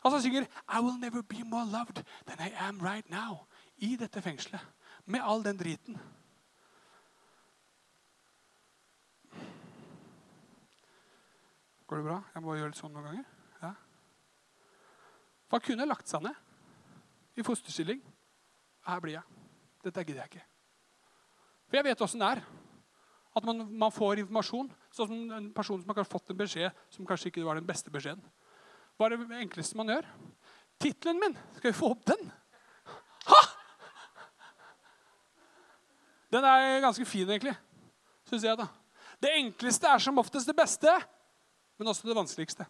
Altså 0.00 0.16
han 0.16 0.24
synger 0.24 0.46
I 0.48 0.80
will 0.80 0.96
never 0.98 1.22
be 1.22 1.44
more 1.44 1.66
loved 1.68 2.02
than 2.26 2.40
I 2.40 2.50
am 2.66 2.80
right 2.80 3.08
now. 3.10 3.44
I 3.78 3.96
dette 4.00 4.22
fengselet. 4.24 4.64
Med 5.06 5.20
all 5.22 5.44
den 5.44 5.60
driten. 5.60 6.00
Går 11.90 11.98
det 11.98 12.06
bra? 12.06 12.20
Jeg 12.36 12.42
må 12.44 12.54
gjøre 12.54 12.70
litt 12.70 12.78
sånn 12.78 12.92
noen 12.94 13.06
ganger. 13.08 13.24
Ja. 13.64 13.72
For 15.50 15.58
han 15.58 15.64
kunne 15.66 15.88
lagt 15.90 16.06
seg 16.06 16.22
ned 16.22 17.40
i 17.40 17.42
fosterstilling. 17.42 17.98
Her 18.86 19.02
blir 19.02 19.16
jeg. 19.16 19.40
Dette 19.82 20.04
gidder 20.04 20.22
jeg 20.22 20.30
ikke. 20.30 20.44
For 21.66 21.80
jeg 21.80 21.88
vet 21.88 22.06
åssen 22.06 22.22
det 22.22 22.30
er. 22.36 22.44
At 23.34 23.50
man, 23.50 23.66
man, 23.82 23.90
får 23.94 24.22
informasjon. 24.22 24.70
Sånn 24.94 25.10
som 25.10 25.34
en 25.34 25.50
person 25.56 25.82
som 25.82 25.92
har 25.96 26.06
fått 26.06 26.30
en 26.30 26.38
beskjed 26.38 26.86
som 26.94 27.10
kanskje 27.10 27.34
ikke 27.34 27.48
var 27.50 27.58
den 27.58 27.66
beste 27.66 27.90
beskjeden. 27.90 28.22
Hva 28.94 29.10
er 29.10 29.18
det 29.18 29.42
enkleste 29.42 29.82
man 29.82 29.90
gjør? 29.90 30.06
Tittelen 30.78 31.18
min! 31.18 31.38
Skal 31.58 31.72
vi 31.72 31.76
få 31.82 31.90
opp 31.96 32.06
den? 32.14 32.26
Ha! 33.34 33.44
Den 36.30 36.46
er 36.46 36.82
ganske 36.86 37.02
fin, 37.02 37.26
egentlig. 37.26 37.58
Syns 38.30 38.46
jeg, 38.46 38.62
da. 38.62 38.70
Det 39.18 39.40
enkleste 39.42 39.90
er 39.90 40.02
som 40.06 40.22
oftest 40.22 40.46
det 40.46 40.54
beste 40.54 41.00
men 41.80 41.88
også 41.88 42.04
det 42.04 42.16
vanskeligste. 42.18 42.66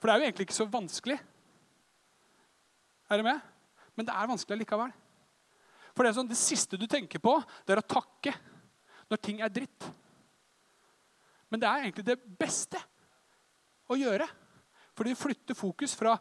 For 0.00 0.08
det 0.08 0.14
er 0.14 0.22
jo 0.22 0.28
egentlig 0.30 0.46
ikke 0.48 0.56
så 0.56 0.64
vanskelig. 0.72 1.18
Er 3.04 3.20
dere 3.20 3.26
med? 3.26 3.42
Men 3.98 4.08
det 4.08 4.14
er 4.16 4.30
vanskelig 4.30 4.62
likevel. 4.62 4.94
For 5.92 6.06
det, 6.06 6.14
sånn, 6.16 6.30
det 6.30 6.38
siste 6.40 6.78
du 6.80 6.86
tenker 6.88 7.20
på, 7.20 7.34
det 7.68 7.74
er 7.74 7.82
å 7.82 7.90
takke 7.90 8.32
når 9.12 9.20
ting 9.20 9.42
er 9.44 9.52
dritt. 9.52 9.90
Men 11.52 11.60
det 11.60 11.68
er 11.68 11.84
egentlig 11.84 12.06
det 12.06 12.16
beste 12.40 12.80
å 13.90 13.98
gjøre. 13.98 14.24
Fordi 14.96 15.12
det 15.12 15.20
flytter 15.20 15.58
fokus 15.58 15.98
fra 15.98 16.16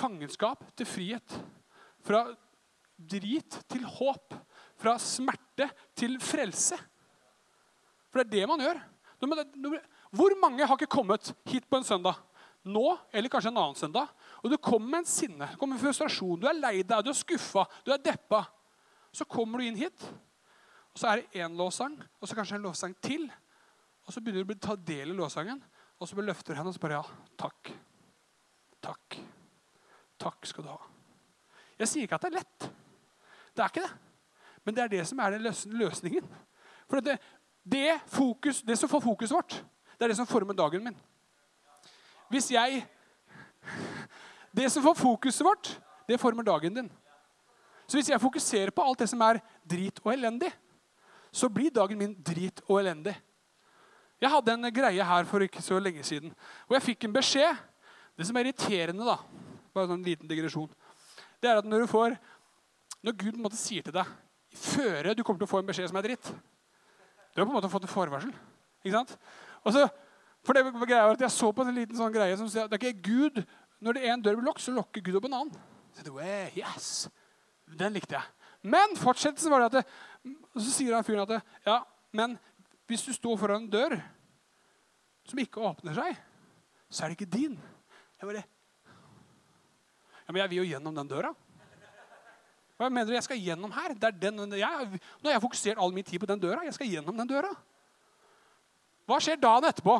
fangenskap 0.00 0.66
til 0.74 0.88
frihet. 0.88 1.38
Fra 2.02 2.26
drit 2.98 3.62
til 3.70 3.86
håp. 3.86 4.34
Fra 4.82 4.98
smerte 4.98 5.70
til 5.94 6.18
frelse. 6.18 6.82
For 8.10 8.24
det 8.24 8.26
er 8.26 8.34
det 8.40 8.50
man 8.50 8.66
gjør. 8.66 8.86
Hvor 9.20 10.34
mange 10.40 10.66
har 10.66 10.78
ikke 10.78 10.90
kommet 10.90 11.32
hit 11.48 11.66
på 11.68 11.80
en 11.80 11.86
søndag? 11.86 12.20
Nå 12.68 12.84
eller 13.14 13.30
kanskje 13.32 13.50
en 13.52 13.60
annen 13.60 13.78
søndag. 13.78 14.10
Og 14.42 14.52
du 14.52 14.58
kommer 14.60 14.90
med 14.92 15.02
en 15.02 15.10
sinne, 15.10 15.48
du 15.52 15.58
kommer 15.58 15.76
med 15.76 15.82
frustrasjon, 15.82 16.38
du 16.40 16.46
er 16.50 16.58
lei 16.58 16.76
deg, 16.82 17.02
du 17.04 17.10
er 17.10 17.16
skuffa, 17.16 17.64
du 17.86 17.92
er 17.94 18.02
deppa. 18.02 18.44
Så 19.14 19.26
kommer 19.28 19.58
du 19.58 19.68
inn 19.68 19.78
hit, 19.78 20.04
og 20.92 21.00
så 21.00 21.10
er 21.10 21.22
det 21.22 21.42
én 21.42 21.56
lovsang, 21.56 21.96
og 22.20 22.28
så 22.28 22.36
kanskje 22.36 22.58
en 22.58 22.66
lovsang 22.66 22.94
til. 23.02 23.28
Og 24.06 24.14
så 24.14 24.22
begynner 24.22 24.46
du 24.46 24.54
å 24.54 24.60
ta 24.68 24.76
del 24.76 25.12
i 25.12 25.16
lovsangen, 25.16 25.62
og 25.98 26.08
så 26.08 26.18
løfter 26.22 26.54
du 26.54 26.60
henne 26.60 26.72
og 26.72 26.76
spør 26.76 26.98
Ja, 26.98 27.04
takk. 27.40 27.72
Takk. 28.84 29.18
Takk 30.18 30.46
skal 30.46 30.66
du 30.66 30.70
ha. 30.70 30.78
Jeg 31.78 31.90
sier 31.90 32.06
ikke 32.06 32.18
at 32.18 32.26
det 32.26 32.30
er 32.32 32.38
lett. 32.40 32.68
Det 33.54 33.64
er 33.64 33.72
ikke 33.72 33.86
det. 33.86 33.96
Men 34.66 34.76
det 34.76 34.82
er 34.84 34.92
det 34.92 35.04
som 35.08 35.20
er 35.22 35.34
den 35.34 35.46
løsningen. 35.78 36.26
For 36.88 37.04
det, 37.04 37.18
det, 37.70 38.00
fokus, 38.06 38.62
det 38.62 38.76
som 38.78 38.88
får 38.88 39.00
fokuset 39.04 39.36
vårt, 39.36 39.58
det 39.98 40.06
er 40.06 40.12
det 40.12 40.16
som 40.16 40.28
former 40.28 40.56
dagen 40.56 40.84
min. 40.84 40.96
Hvis 42.30 42.50
jeg 42.52 42.84
Det 44.56 44.70
som 44.72 44.82
får 44.82 44.94
fokuset 44.96 45.44
vårt, 45.44 45.68
det 46.08 46.20
former 46.20 46.42
dagen 46.42 46.74
din. 46.74 46.88
Så 47.86 47.96
hvis 47.96 48.08
jeg 48.08 48.20
fokuserer 48.20 48.70
på 48.70 48.82
alt 48.82 48.98
det 48.98 49.08
som 49.08 49.20
er 49.22 49.38
drit 49.64 50.00
og 50.02 50.12
elendig, 50.12 50.48
så 51.30 51.48
blir 51.48 51.70
dagen 51.70 51.98
min 51.98 52.14
drit 52.24 52.60
og 52.66 52.80
elendig. 52.80 53.14
Jeg 54.20 54.30
hadde 54.30 54.52
en 54.56 54.70
greie 54.74 55.04
her 55.04 55.28
for 55.28 55.44
ikke 55.44 55.62
så 55.62 55.78
lenge 55.78 56.02
siden. 56.02 56.32
Og 56.66 56.74
jeg 56.74 56.82
fikk 56.82 57.04
en 57.04 57.12
beskjed. 57.12 57.60
Det 58.18 58.26
som 58.26 58.36
er 58.36 58.48
irriterende, 58.48 59.04
da, 59.06 59.18
bare 59.74 59.86
en 59.86 59.94
sånn 59.94 60.08
liten 60.08 60.28
digresjon, 60.28 60.72
det 61.38 61.50
er 61.50 61.60
at 61.60 61.68
når 61.68 61.84
du 61.84 61.92
får 61.92 62.16
Når 62.98 63.14
Gud 63.14 63.36
måte, 63.38 63.54
sier 63.54 63.84
til 63.86 63.94
deg 63.94 64.08
før 64.58 65.12
du 65.14 65.20
kommer 65.22 65.38
til 65.38 65.46
å 65.46 65.50
få 65.52 65.60
en 65.60 65.68
beskjed 65.68 65.86
som 65.86 65.98
er 66.00 66.08
dritt, 66.08 66.32
du 67.38 67.44
har 67.44 67.48
på 67.48 67.54
en 67.54 67.60
måte 67.60 67.70
fått 67.70 67.86
en 67.86 67.92
forvarsel. 67.92 68.32
Ikke 68.82 68.96
sant? 68.96 69.14
Og 69.62 69.74
så, 69.74 69.84
for 70.42 70.56
det 70.56 70.64
greia 70.88 71.04
var 71.06 71.14
at 71.14 71.22
Jeg 71.22 71.34
så 71.34 71.52
på 71.54 71.62
en 71.62 71.76
liten 71.76 71.98
sånn 71.98 72.14
greie 72.14 72.36
som 72.40 72.48
sier 72.50 72.66
at 72.66 72.74
ikke 72.74 72.98
Gud, 73.06 73.38
når 73.84 73.94
det 73.94 74.02
er 74.02 74.14
en 74.16 74.24
dør 74.24 74.38
blir 74.40 74.48
lukket, 74.48 74.64
så 74.66 74.74
lukker 74.74 75.04
Gud 75.06 75.20
opp 75.20 75.28
en 75.28 75.38
annen. 75.38 75.62
Så 75.94 76.02
det, 76.06 76.28
yes. 76.58 76.90
Den 77.78 77.94
likte 77.94 78.16
jeg. 78.16 78.34
Men 78.66 78.96
fortsettelsen 78.98 79.52
var 79.54 79.62
det 79.62 79.68
at 79.70 79.76
det, 79.78 80.34
så 80.58 80.70
sier 80.72 80.96
han 80.96 81.06
fyren 81.06 81.22
at 81.22 81.36
det, 81.36 81.40
ja, 81.66 81.78
men 82.18 82.34
hvis 82.90 83.04
du 83.06 83.12
står 83.14 83.38
foran 83.38 83.62
en 83.62 83.70
dør 83.70 83.94
som 85.28 85.38
ikke 85.42 85.62
åpner 85.62 85.94
seg, 85.94 86.16
så 86.88 87.04
er 87.04 87.12
det 87.12 87.18
ikke 87.18 87.36
din. 87.36 87.58
Jeg 88.18 88.30
bare 88.30 88.46
Ja, 90.26 90.32
Men 90.32 90.42
jeg 90.42 90.50
vil 90.50 90.58
jo 90.62 90.70
gjennom 90.72 90.96
den 90.96 91.08
døra. 91.08 91.30
Hva 92.78 92.86
mener 92.88 93.10
du 93.10 93.16
jeg 93.16 93.26
skal 93.26 93.40
gjennom 93.42 93.72
her? 93.74 93.94
Den, 93.98 94.38
jeg, 94.54 95.00
nå 95.18 95.28
har 95.28 95.34
jeg 95.34 95.42
fokusert 95.42 95.80
all 95.82 95.94
min 95.94 96.06
tid 96.06 96.22
på 96.22 96.28
den 96.30 96.40
døra. 96.40 96.62
Jeg 96.68 96.76
skal 96.76 96.92
gjennom 96.92 97.16
den 97.18 97.30
døra. 97.30 97.50
Hva 99.08 99.18
skjer 99.24 99.40
dagen 99.40 99.66
etterpå? 99.66 99.96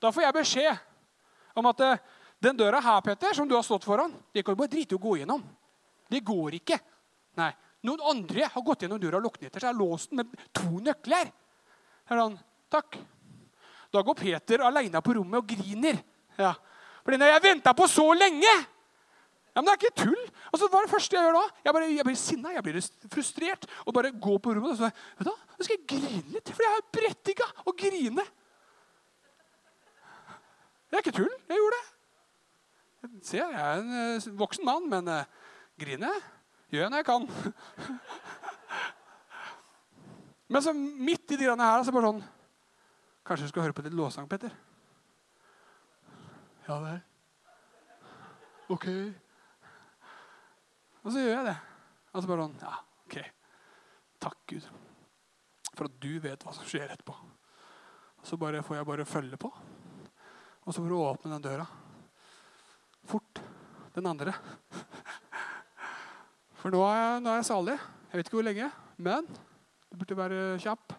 Da 0.00 0.12
får 0.14 0.24
jeg 0.24 0.36
beskjed 0.36 1.58
om 1.60 1.68
at 1.68 1.82
eh, 1.84 2.00
den 2.44 2.56
døra 2.56 2.80
her, 2.82 3.02
Peter, 3.04 3.36
som 3.36 3.48
du 3.48 3.54
har 3.56 3.64
stått 3.66 3.84
foran, 3.84 4.14
det 4.32 4.42
kan 4.44 4.56
du 4.56 4.60
bare 4.62 4.72
drite 4.72 4.96
i 4.96 4.98
å 4.98 5.02
gå 5.02 5.18
gjennom. 5.20 5.44
Det 6.10 6.22
går 6.24 6.56
ikke. 6.60 6.78
Nei. 7.40 7.50
Noen 7.84 8.04
andre 8.14 8.48
har 8.48 8.64
gått 8.64 8.84
gjennom 8.84 9.00
døra 9.00 9.20
og 9.20 9.26
lukket 9.26 9.50
etter 9.50 9.66
seg. 9.66 9.76
og 9.76 9.84
låst 9.84 10.12
den 10.12 10.22
med 10.22 10.46
to 10.56 10.80
nøkler. 10.80 11.28
Her 12.08 12.20
han, 12.22 12.38
Takk. 12.72 12.96
Da 13.94 14.02
går 14.02 14.16
Peter 14.18 14.64
aleine 14.66 15.02
på 15.04 15.14
rommet 15.14 15.38
og 15.38 15.52
griner. 15.52 16.00
Ja. 16.38 16.54
For 17.04 17.14
den 17.14 17.22
har 17.22 17.36
jeg 17.36 17.44
venta 17.44 17.74
på 17.76 17.86
så 17.90 18.08
lenge! 18.16 18.54
Ja, 19.54 19.60
Men 19.60 19.68
det 19.68 19.74
er 19.74 19.82
ikke 19.82 20.02
tull. 20.02 20.23
Og 20.54 20.60
så 20.60 20.68
Hva 20.70 20.78
er 20.78 20.86
det 20.86 20.92
første 20.92 21.16
jeg 21.16 21.26
gjør 21.26 21.34
da? 21.34 21.46
Jeg, 21.64 21.74
bare, 21.74 21.86
jeg 21.90 22.06
blir 22.06 22.18
sinna, 22.20 22.52
jeg 22.54 22.62
blir 22.62 22.76
frustrert. 23.10 23.64
Og 23.82 23.94
bare 23.96 24.12
går 24.14 24.36
på 24.38 24.52
rommet 24.54 24.76
og 24.76 24.78
så 24.78 24.90
vet 25.18 25.26
du, 25.26 25.32
nå 25.34 25.66
skal 25.66 25.74
jeg 25.74 25.86
grine 25.90 26.34
litt. 26.36 26.52
For 26.54 26.62
jeg 26.62 26.74
har 26.76 26.84
berettiga 26.94 27.48
å 27.66 27.74
grine. 27.74 28.26
Det 30.86 31.00
er 31.00 31.02
ikke 31.02 31.16
tull. 31.16 31.32
Jeg 31.50 31.58
gjorde 31.58 31.80
det. 31.80 31.88
Se, 33.26 33.40
jeg 33.40 33.50
er 33.64 33.82
en 33.82 33.90
uh, 34.22 34.28
voksen 34.38 34.64
mann, 34.64 34.86
men 34.92 35.10
uh, 35.10 35.50
grine 35.80 36.12
gjør 36.70 36.84
jeg 36.84 36.92
når 36.94 37.02
jeg 37.02 37.08
kan. 37.08 37.26
men 40.54 40.64
så 40.68 40.76
midt 40.78 41.34
i 41.34 41.34
de 41.34 41.48
greiene 41.48 41.66
her 41.66 41.82
så 41.82 41.96
bare 41.96 42.12
sånn 42.12 42.22
Kanskje 43.24 43.48
du 43.48 43.50
skal 43.50 43.64
høre 43.64 43.74
på 43.74 43.82
litt 43.86 43.96
låssang, 43.96 44.28
Petter? 44.28 44.52
Ja 46.68 46.76
vel. 46.82 46.98
Ok. 48.72 48.86
Og 51.04 51.12
så 51.12 51.20
gjør 51.20 51.36
jeg 51.36 51.46
det. 51.50 51.56
Og 52.14 52.22
så 52.22 52.30
bare 52.30 52.46
sånn 52.46 52.58
Ja, 52.62 52.74
OK. 53.04 53.16
Takk, 54.24 54.38
Gud, 54.48 54.66
for 55.74 55.88
at 55.88 55.96
du 56.00 56.12
vet 56.24 56.44
hva 56.46 56.54
som 56.56 56.64
skjer 56.68 56.88
etterpå. 56.94 57.14
Og 58.22 58.28
så 58.28 58.38
bare 58.40 58.62
får 58.64 58.78
jeg 58.78 58.88
bare 58.88 59.04
følge 59.08 59.36
på. 59.40 59.50
Og 60.64 60.72
så 60.72 60.80
får 60.80 60.88
du 60.88 60.96
åpne 60.96 61.34
den 61.34 61.44
døra. 61.44 61.66
Fort. 63.04 63.42
Den 63.94 64.08
andre. 64.08 64.32
For 66.62 66.72
nå 66.72 66.80
er, 66.88 66.96
jeg, 66.96 67.20
nå 67.20 67.30
er 67.34 67.42
jeg 67.42 67.48
salig. 67.50 67.74
Jeg 68.08 68.16
vet 68.16 68.30
ikke 68.30 68.38
hvor 68.38 68.46
lenge, 68.46 68.70
men 68.96 69.26
du 69.28 69.98
burde 70.00 70.16
være 70.16 70.38
kjapp. 70.64 70.94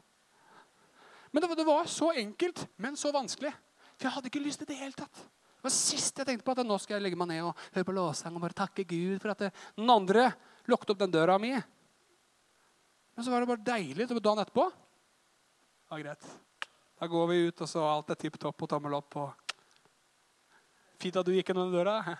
Men 1.34 1.42
det, 1.44 1.58
det 1.58 1.66
var 1.68 1.90
så 1.90 2.12
enkelt, 2.22 2.68
men 2.78 3.00
så 3.00 3.10
vanskelig. 3.16 3.52
For 3.96 4.06
jeg 4.06 4.14
hadde 4.14 4.30
ikke 4.30 4.44
lyst 4.46 4.62
til 4.62 4.70
det 4.70 4.76
i 4.76 4.78
det 4.78 4.84
hele 4.84 5.00
tatt. 5.00 5.24
Det 5.66 5.72
var 5.72 5.82
sist 5.82 6.20
jeg 6.22 6.28
tenkte 6.30 6.46
på 6.46 6.54
at 6.54 6.60
nå 6.62 6.76
skal 6.78 7.00
jeg 7.00 7.02
legge 7.08 7.18
meg 7.18 7.26
ned 7.32 7.48
og 7.48 7.62
høre 7.74 7.88
på 7.88 7.94
låssang 7.98 8.36
og 8.38 8.44
bare 8.44 8.54
takke 8.54 8.84
Gud 8.86 9.18
for 9.18 9.32
at 9.32 9.40
det, 9.42 9.48
den 9.74 9.90
andre 9.90 10.28
lukket 10.70 10.92
opp 10.94 11.00
den 11.00 11.14
døra 11.16 11.40
mi. 11.42 11.56
Men 11.58 13.26
så 13.26 13.32
var 13.34 13.42
det 13.42 13.48
bare 13.50 13.66
deilig. 13.66 14.06
til 14.06 14.20
dagen 14.22 14.44
etterpå. 14.44 14.66
Ja, 15.90 15.98
greit. 15.98 16.28
Da 17.02 17.08
går 17.10 17.26
vi 17.32 17.38
ut, 17.48 17.64
og 17.66 17.72
så 17.72 17.82
alt 17.82 18.12
er 18.14 18.20
tipp 18.22 18.38
topp 18.38 18.62
og 18.62 18.70
tommel 18.70 18.94
opp. 18.94 19.18
Og... 19.18 19.34
Fint 21.02 21.18
at 21.18 21.26
du 21.26 21.34
gikk 21.34 21.50
gjennom 21.50 21.74
den 21.74 21.80
døra. 21.80 22.14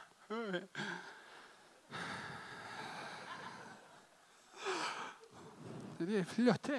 Det 6.00 6.18
er 6.24 6.26
flott. 6.34 6.72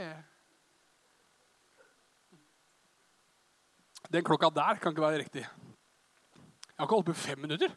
Den 4.10 4.26
klokka 4.26 4.50
der 4.50 4.82
kan 4.82 4.90
ikke 4.90 5.06
være 5.06 5.22
riktig. 5.22 5.46
Jeg 6.76 6.82
har 6.82 6.88
ikke 6.90 6.96
holdt 6.98 7.06
på 7.08 7.12
i 7.16 7.20
fem 7.24 7.38
minutter. 7.40 7.70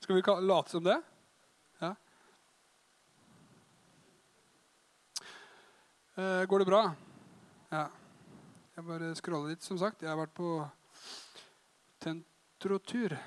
Skal 0.00 0.16
vi 0.16 0.22
late 0.48 0.72
som 0.72 0.84
det? 0.86 0.94
Ja. 1.82 1.90
Eh, 6.16 6.44
går 6.48 6.58
det 6.58 6.66
bra? 6.70 6.80
Ja. 7.68 7.82
Jeg 8.72 8.86
bare 8.88 9.10
scroller 9.20 9.52
litt, 9.52 9.66
som 9.68 9.76
sagt. 9.76 10.00
Jeg 10.00 10.08
har 10.08 10.16
vært 10.16 10.32
på 10.32 10.52
tentrotur. 12.00 13.18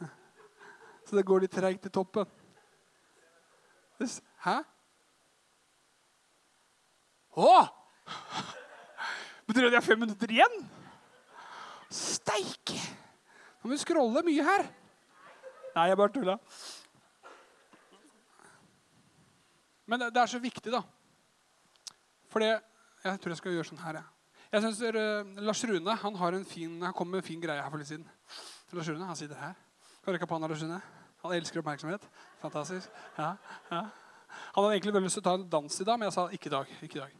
Så 1.04 1.20
det 1.20 1.26
går 1.28 1.44
litt 1.44 1.52
treigt 1.60 1.84
til 1.84 1.92
toppen. 1.92 2.24
Hæ? 4.48 4.56
Å! 7.36 7.52
Betyr 9.50 9.64
det 9.66 9.70
at 9.72 9.74
jeg 9.74 9.82
har 9.82 9.88
fem 9.88 9.98
minutter 9.98 10.30
igjen? 10.30 10.52
Steike! 11.90 12.78
Nå 13.58 13.66
må 13.66 13.74
vi 13.74 13.80
scrolle 13.82 14.22
mye 14.22 14.44
her. 14.46 14.68
Nei, 15.74 15.86
jeg 15.90 15.98
bare 15.98 16.12
tulla. 16.14 16.36
Men 19.90 20.04
det, 20.06 20.22
er 20.22 20.30
så 20.30 20.38
viktig, 20.38 20.70
da. 20.70 20.84
For 22.30 22.44
det 22.44 22.52
Jeg 23.00 23.18
tror 23.18 23.32
jeg 23.32 23.40
skal 23.40 23.54
gjøre 23.56 23.68
sånn 23.70 23.80
her, 23.80 23.98
jeg. 23.98 24.36
Jeg 24.52 24.62
synes 24.62 24.80
uh, 24.94 25.42
Lars 25.42 25.62
Rune 25.64 25.94
han, 26.02 26.16
har 26.20 26.36
en 26.36 26.44
fin, 26.46 26.74
han 26.84 26.94
kom 26.94 27.08
med 27.08 27.22
en 27.22 27.26
fin 27.26 27.40
greie 27.42 27.62
her 27.62 27.72
for 27.72 27.80
litt 27.80 27.88
siden. 27.88 28.04
Lars 28.76 28.90
Rune, 28.92 29.08
han 29.08 29.18
sitter 29.18 29.40
her. 29.40 29.56
Kan 30.04 30.46
Lars 30.46 30.62
Rune. 30.62 30.78
Han 31.24 31.34
elsker 31.34 31.62
oppmerksomhet. 31.62 32.06
Fantastisk. 32.42 32.92
Ja, 33.16 33.32
ja. 33.70 33.82
Han 34.54 34.62
hadde 34.62 34.76
egentlig 34.76 34.94
veldig 34.94 35.10
lyst 35.10 35.18
til 35.18 35.24
å 35.24 35.30
ta 35.30 35.34
en 35.40 35.48
dans 35.56 35.80
i 35.80 35.88
dag, 35.88 35.98
men 35.98 36.06
jeg 36.10 36.18
sa 36.18 36.28
ikke 36.36 36.52
i 36.52 36.54
dag. 36.54 36.76
Ikke 36.86 37.00
i 37.00 37.02
dag. 37.02 37.19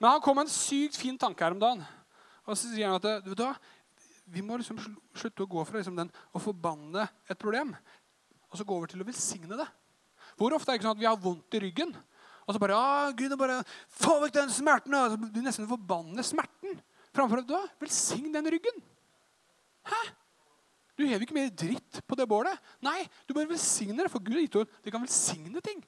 Men 0.00 0.10
han 0.10 0.22
kom 0.24 0.36
med 0.38 0.46
en 0.46 0.52
sykt 0.52 0.98
fin 1.00 1.18
tanke 1.18 1.44
her 1.44 1.56
om 1.56 1.62
dagen. 1.62 1.84
Og 2.46 2.54
så 2.54 2.70
sier 2.70 2.90
han 2.90 3.00
at 3.00 3.24
du 3.26 3.34
vi 4.26 4.42
må 4.42 4.56
liksom 4.58 4.78
slutte 5.14 5.44
å 5.44 5.50
gå 5.50 5.62
fra 5.62 5.78
liksom 5.78 5.94
den 5.94 6.08
å 6.34 6.42
forbanne 6.42 7.04
et 7.30 7.38
problem 7.38 7.70
og 8.50 8.58
så 8.58 8.66
gå 8.66 8.74
over 8.74 8.90
til 8.90 9.02
å 9.02 9.06
velsigne 9.06 9.58
det. 9.58 9.66
Hvor 10.38 10.54
ofte 10.56 10.70
er 10.70 10.76
det 10.76 10.80
ikke 10.80 10.88
sånn 10.88 10.96
at 10.96 11.02
vi 11.02 11.08
har 11.08 11.20
vondt 11.20 11.56
i 11.56 11.60
ryggen, 11.62 11.94
og 12.46 12.54
så 12.54 12.62
bare 12.62 12.78
ah, 12.78 13.08
Gud, 13.16 13.34
bare 13.38 13.58
få 13.90 14.20
vekk 14.22 14.36
den 14.36 14.52
smerten! 14.54 14.94
Og 14.94 15.14
så 15.14 15.30
du 15.34 15.40
nesten 15.42 15.66
forbanner 15.70 16.26
smerten 16.26 16.78
framfor 17.16 17.42
at 17.42 17.48
du 17.48 17.56
velsign 17.82 18.30
den 18.34 18.48
ryggen. 18.54 18.78
Hæ? 19.86 20.00
Du 20.96 21.04
hever 21.04 21.26
ikke 21.26 21.36
mer 21.36 21.50
dritt 21.52 22.00
på 22.06 22.16
det 22.16 22.28
bålet. 22.30 22.56
Nei, 22.84 23.00
du 23.26 23.34
bare 23.36 23.50
velsigner 23.50 24.06
det. 24.06 24.12
For 24.12 24.22
Gud 24.24 24.38
har 24.38 24.44
gitt 24.46 24.58
ord. 24.62 24.70
Det 24.84 24.92
kan 24.94 25.02
velsigne 25.02 25.60
ting. 25.64 25.82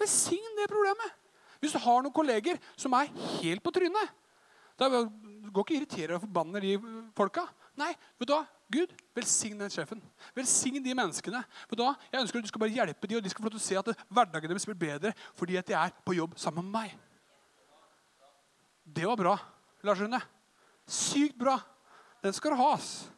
Velsign 0.00 0.58
det 0.58 0.68
problemet. 0.72 1.21
Hvis 1.62 1.76
du 1.76 1.78
har 1.78 2.02
noen 2.02 2.14
kolleger 2.14 2.58
som 2.74 2.94
er 2.98 3.12
helt 3.38 3.62
på 3.62 3.70
trynet, 3.74 4.10
da 4.78 4.88
går 4.90 5.62
ikke 5.62 5.76
irriterer 5.76 6.16
og 6.16 6.24
forbanner 6.24 6.64
de 6.64 6.72
folka. 7.14 7.44
Nei, 7.78 7.92
vet 8.18 8.28
du 8.28 8.34
hva? 8.34 8.42
Gud, 8.72 8.92
velsign 9.14 9.60
den 9.60 9.70
sjefen. 9.70 10.00
Velsign 10.34 10.82
de 10.82 10.94
menneskene. 10.96 11.42
Du 11.70 11.82
hva? 11.84 11.92
Jeg 12.10 12.24
ønsker 12.24 12.40
at 12.40 12.46
Du 12.46 12.50
skal 12.50 12.64
bare 12.64 12.74
hjelpe 12.74 13.06
dem, 13.08 13.18
og 13.20 13.24
de 13.24 13.30
skal 13.32 13.44
få 13.44 13.50
lov 13.50 13.54
til 13.54 13.62
å 13.62 13.66
se 13.68 13.78
at 13.78 14.04
hverdagen 14.08 14.50
deres 14.50 14.66
blir 14.68 14.80
bedre 14.80 15.12
fordi 15.38 15.58
at 15.60 15.68
de 15.68 15.76
er 15.78 15.94
på 16.04 16.16
jobb 16.16 16.34
sammen 16.40 16.66
med 16.66 16.80
meg. 16.80 16.94
Det 18.82 19.06
var 19.06 19.20
bra, 19.20 19.36
Lars 19.86 20.00
Rune. 20.02 20.20
Sykt 20.88 21.38
bra. 21.38 21.60
Den 22.24 22.34
skal 22.34 22.56
du 22.56 22.58
ha. 22.58 22.72
ass. 22.74 23.10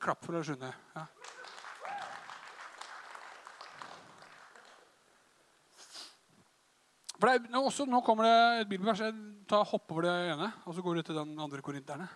Klapp 0.00 0.24
for 0.24 0.34
Lars 0.34 0.48
Rune. 0.50 0.72
Ja. 0.96 1.06
For 7.18 7.26
det 7.26 7.50
er, 7.50 7.58
også, 7.58 7.86
Nå 7.90 8.00
kommer 8.06 8.26
det 8.28 8.62
et 8.62 8.70
bibelvers. 8.70 9.02
Jeg 9.02 9.14
tar, 9.50 9.66
Hopp 9.66 9.90
over 9.90 10.06
det 10.06 10.14
ene, 10.32 10.52
og 10.64 10.74
så 10.74 10.84
går 10.84 10.98
du 10.98 11.02
til 11.02 11.18
den 11.18 11.34
andre 11.42 11.62
korinterne. 11.64 12.06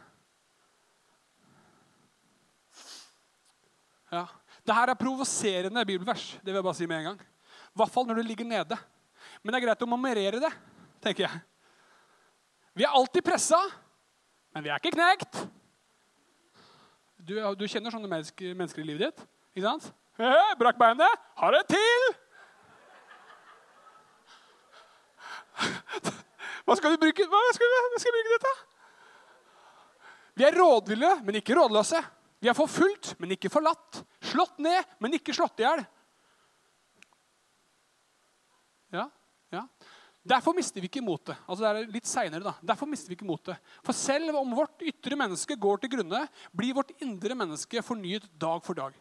Ja. 4.13 4.27
Det 4.63 4.75
her 4.77 4.93
er 4.93 4.99
provoserende 4.99 5.83
bibelvers. 5.89 6.37
Det 6.39 6.53
vil 6.53 6.61
jeg 6.61 6.67
bare 6.69 6.79
si 6.79 6.87
med 6.87 7.01
en 7.01 7.09
gang. 7.11 7.23
I 7.73 7.81
hvert 7.81 7.91
fall 7.91 8.07
når 8.07 8.21
du 8.21 8.29
ligger 8.29 8.47
nede. 8.47 8.79
Men 9.43 9.51
det 9.51 9.59
er 9.59 9.67
greit 9.67 9.83
å 9.83 9.91
memorere 9.91 10.43
det, 10.43 10.51
tenker 11.03 11.27
jeg. 11.27 11.41
Vi 12.79 12.87
er 12.87 12.95
alltid 12.95 13.25
pressa, 13.27 13.59
men 14.55 14.65
vi 14.65 14.71
er 14.71 14.79
ikke 14.79 14.95
knekt. 14.95 15.43
Du, 17.19 17.35
du 17.59 17.67
kjenner 17.67 17.95
sånne 17.95 18.11
mennesker, 18.11 18.55
mennesker, 18.55 18.85
i 18.85 18.87
livet 18.87 19.11
ditt? 19.11 19.27
Ikke 19.57 19.67
sant? 19.67 19.91
Brakk 20.61 20.79
beinet. 20.79 21.27
Har 21.39 21.57
det 21.57 21.67
til! 21.75 22.22
Hva 26.73 26.79
skal, 26.81 26.95
bruke, 26.97 27.25
hva, 27.29 27.39
skal 27.53 27.69
hva 27.69 27.99
skal 28.01 28.15
vi 28.15 28.21
bruke 28.25 28.37
dette? 28.41 28.53
Vi 30.41 30.45
er 30.49 30.55
rådville, 30.57 31.11
men 31.27 31.37
ikke 31.37 31.59
rådløse. 31.59 32.01
Vi 32.41 32.49
er 32.49 32.57
forfulgt, 32.57 33.11
men 33.21 33.35
ikke 33.37 33.51
forlatt. 33.53 34.01
Slått 34.25 34.57
ned, 34.65 34.95
men 35.05 35.19
ikke 35.19 35.35
slått 35.37 35.61
i 35.61 35.67
hjel. 35.67 35.85
Ja, 38.97 39.05
ja. 39.53 39.67
Derfor 40.33 40.57
mister 40.57 40.81
vi 40.81 40.89
ikke 40.89 41.05
motet. 41.05 41.37
Altså 41.45 41.61
det 41.61 41.71
er 41.85 41.93
litt 41.93 42.09
senere, 42.09 42.41
da. 42.47 42.57
Derfor 42.73 42.89
mister 42.89 43.13
vi 43.13 43.19
ikke 43.19 43.29
motet. 43.29 43.73
For 43.85 43.93
selv 43.93 44.33
om 44.41 44.57
vårt 44.57 44.81
ytre 44.89 45.19
menneske 45.19 45.61
går 45.61 45.83
til 45.83 45.93
grunne, 45.99 46.25
blir 46.57 46.77
vårt 46.81 46.97
indre 47.05 47.37
menneske 47.37 47.85
fornyet 47.85 48.31
dag 48.41 48.65
for 48.65 48.81
dag. 48.81 48.97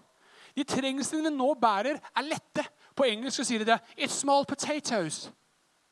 De 0.58 0.68
trengslene 0.68 1.30
vi 1.30 1.38
nå 1.40 1.54
bærer, 1.56 2.04
er 2.04 2.28
lette. 2.28 2.68
På 2.98 3.08
engelsk 3.08 3.46
sier 3.48 3.64
de 3.64 3.72
det. 3.72 3.80
It's 3.96 4.20
small 4.20 4.44
potatoes. 4.44 5.30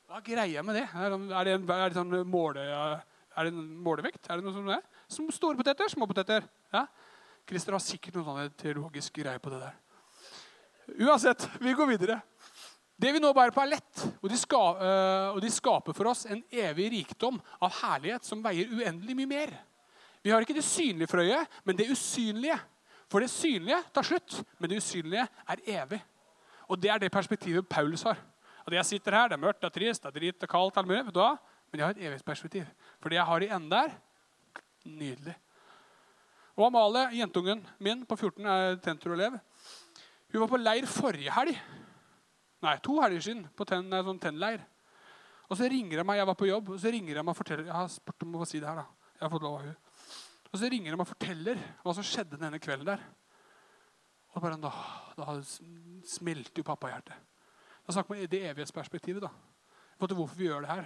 Hva 0.09 0.17
er 0.17 0.23
greia 0.25 0.61
med 0.65 0.73
det? 0.73 0.87
Er 0.97 1.11
det, 1.13 1.51
en, 1.53 1.65
er 1.69 1.91
det 1.91 1.93
sånn 1.93 2.13
måle, 2.25 2.63
er 2.65 3.45
det 3.45 3.51
en 3.51 3.65
målevekt? 3.85 4.23
Er 4.25 4.39
det 4.39 4.45
noe 4.47 4.55
sånt? 4.55 4.87
Som 5.05 5.27
store 5.29 5.59
poteter? 5.59 5.85
Små 5.93 6.07
poteter? 6.09 6.47
Ja? 6.73 6.81
Christer 7.45 7.75
har 7.77 7.83
sikkert 7.85 8.17
noen 8.17 8.25
sånne 8.25 8.45
teologiske 8.57 9.21
greier 9.21 9.37
på 9.43 9.51
det 9.53 9.59
der. 9.61 9.75
Uansett, 11.05 11.45
vi 11.61 11.75
går 11.77 11.91
videre. 11.91 12.17
Det 12.97 13.11
vi 13.13 13.21
nå 13.21 13.29
bærer 13.37 13.53
på, 13.53 13.61
er 13.61 13.75
lett, 13.75 14.01
og 14.17 14.25
de, 14.33 14.39
ska, 14.41 14.63
øh, 14.81 15.27
og 15.35 15.43
de 15.45 15.53
skaper 15.53 15.97
for 15.99 16.09
oss 16.09 16.25
en 16.25 16.41
evig 16.49 16.89
rikdom 16.95 17.37
av 17.61 17.77
herlighet 17.83 18.25
som 18.25 18.41
veier 18.41 18.73
uendelig 18.73 19.19
mye 19.21 19.29
mer. 19.29 19.53
Vi 20.25 20.33
har 20.33 20.41
ikke 20.41 20.57
det 20.57 20.65
synlige 20.65 21.11
for 21.13 21.21
øyet, 21.21 21.61
men 21.69 21.77
det 21.77 21.85
usynlige. 21.93 22.57
For 23.13 23.21
det 23.21 23.29
synlige 23.29 23.77
tar 23.93 24.09
slutt, 24.09 24.41
men 24.57 24.73
det 24.73 24.81
usynlige 24.81 25.29
er 25.45 25.63
evig. 25.77 26.01
Og 26.65 26.81
det 26.81 26.95
er 26.97 27.05
det 27.05 27.13
perspektivet 27.13 27.69
Paulus 27.69 28.09
har. 28.09 28.17
At 28.69 28.77
jeg 28.77 28.85
sitter 28.85 29.17
her, 29.17 29.31
det 29.31 29.37
er 29.37 29.41
mørkt, 29.41 29.61
det 29.63 29.69
er 29.69 29.75
trist, 29.75 30.03
det 30.03 30.11
er 30.11 30.19
drit, 30.19 30.43
er 30.45 30.51
kaldt, 30.51 30.77
alt 30.77 30.87
mulig, 30.87 31.03
vet 31.09 31.15
du 31.15 31.23
hva? 31.23 31.33
men 31.69 31.81
jeg 31.81 31.85
har 31.85 31.95
et 31.95 32.05
evighetsperspektiv. 32.07 32.69
For 33.01 33.11
det 33.11 33.19
jeg 33.19 33.29
har 33.29 33.45
i 33.45 33.49
enden 33.53 33.69
der 33.71 33.91
nydelig. 34.89 35.35
Og 36.57 36.65
Amalie, 36.67 37.19
jentungen 37.19 37.61
min 37.79 38.01
på 38.09 38.17
14, 38.17 38.45
er 38.45 38.79
tentroelev. 38.83 39.37
Hun 40.33 40.41
var 40.43 40.49
på 40.51 40.59
leir 40.59 40.87
forrige 40.89 41.33
helg. 41.33 41.59
Nei, 42.65 42.75
to 42.83 42.97
helger 42.99 43.23
siden. 43.23 43.45
på 43.55 43.65
ten, 43.69 43.85
sånn 43.89 44.19
tenleir. 44.19 44.65
Og 45.49 45.57
så 45.57 45.69
ringer 45.69 46.01
jeg 46.01 46.05
meg, 46.05 46.17
Jeg 46.17 46.27
var 46.27 46.35
på 46.35 46.49
jobb, 46.49 46.69
og 46.69 46.79
så 46.79 46.91
ringer 46.91 47.15
jeg 47.15 47.23
meg 47.23 47.31
og 47.31 47.37
forteller 47.37 47.65
Jeg 47.65 47.73
har 47.73 47.87
spurt 47.87 48.23
om 48.23 48.35
å 48.35 48.45
si 48.45 48.59
det 48.59 48.67
her. 48.67 48.75
da. 48.75 48.85
Jeg 49.13 49.23
har 49.23 49.29
fått 49.29 49.45
lov 49.45 49.55
av 49.59 49.65
hun. 49.65 49.75
Og 50.51 50.59
så 50.59 50.69
ringer 50.69 50.91
meg 50.97 51.05
og 51.05 51.13
forteller 51.13 51.57
hva 51.83 51.93
som 51.93 52.03
skjedde 52.03 52.37
denne 52.37 52.59
kvelden 52.59 52.85
der. 52.85 52.99
Og 54.35 54.41
bare, 54.41 54.57
Da, 54.57 54.71
da 55.17 55.41
smelter 56.05 56.57
jo 56.57 56.63
pappahjertet. 56.63 57.28
Da 57.89 57.93
snakker 57.93 58.19
i 58.21 58.27
det 58.29 58.43
evighetsperspektivet. 58.45 59.21
da. 59.21 59.29
For 59.97 60.13
hvorfor 60.13 60.35
vi 60.37 60.45
gjør 60.45 60.61
det 60.61 60.69
her. 60.69 60.85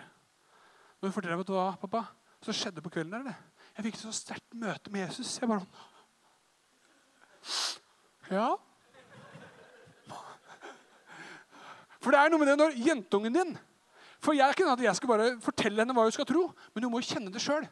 Når 1.01 1.09
hun 1.09 1.11
forteller 1.11 1.35
meg 1.35 1.49
hva, 1.51 1.75
pappa, 1.75 2.05
så 2.39 2.53
skjedde 2.55 2.81
på 2.81 2.89
kvelden 2.95 3.11
der, 3.11 3.23
det. 3.27 3.33
Jeg 3.75 3.83
fikk 3.83 3.97
et 3.97 4.03
så 4.05 4.11
sterkt 4.15 4.55
møte 4.55 4.91
med 4.91 5.03
Jesus. 5.03 5.33
Jeg 5.41 5.49
bare 5.49 5.65
Ja. 8.31 8.55
For 11.99 12.11
det 12.11 12.19
er 12.19 12.31
noe 12.31 12.39
med 12.39 12.47
det 12.47 12.57
når 12.57 12.79
jentungen 12.87 13.33
din 13.33 13.57
For 14.23 14.31
jeg 14.31 14.47
er 14.47 14.55
ikke 14.55 14.63
sånn 14.63 14.79
at 14.79 14.83
jeg 14.83 14.95
skal 14.95 15.11
bare 15.11 15.41
fortelle 15.43 15.83
henne 15.83 15.93
hva 15.93 16.07
hun 16.07 16.15
skal 16.15 16.25
tro, 16.25 16.53
men 16.73 16.83
hun 16.83 16.91
må 16.93 17.01
jo 17.03 17.09
kjenne 17.11 17.31
det 17.31 17.43
sjøl. 17.43 17.67